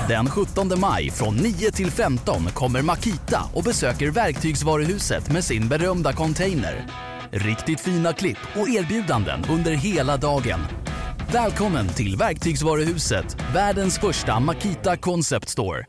[0.08, 6.12] Den 17 maj från 9 till 15 kommer Makita och besöker Verktygsvaruhuset med sin berömda
[6.12, 6.86] container.
[7.30, 10.60] Riktigt fina klipp och erbjudanden under hela dagen.
[11.32, 15.84] Välkommen till Verktygsvaruhuset, världens första Makita Concept Store.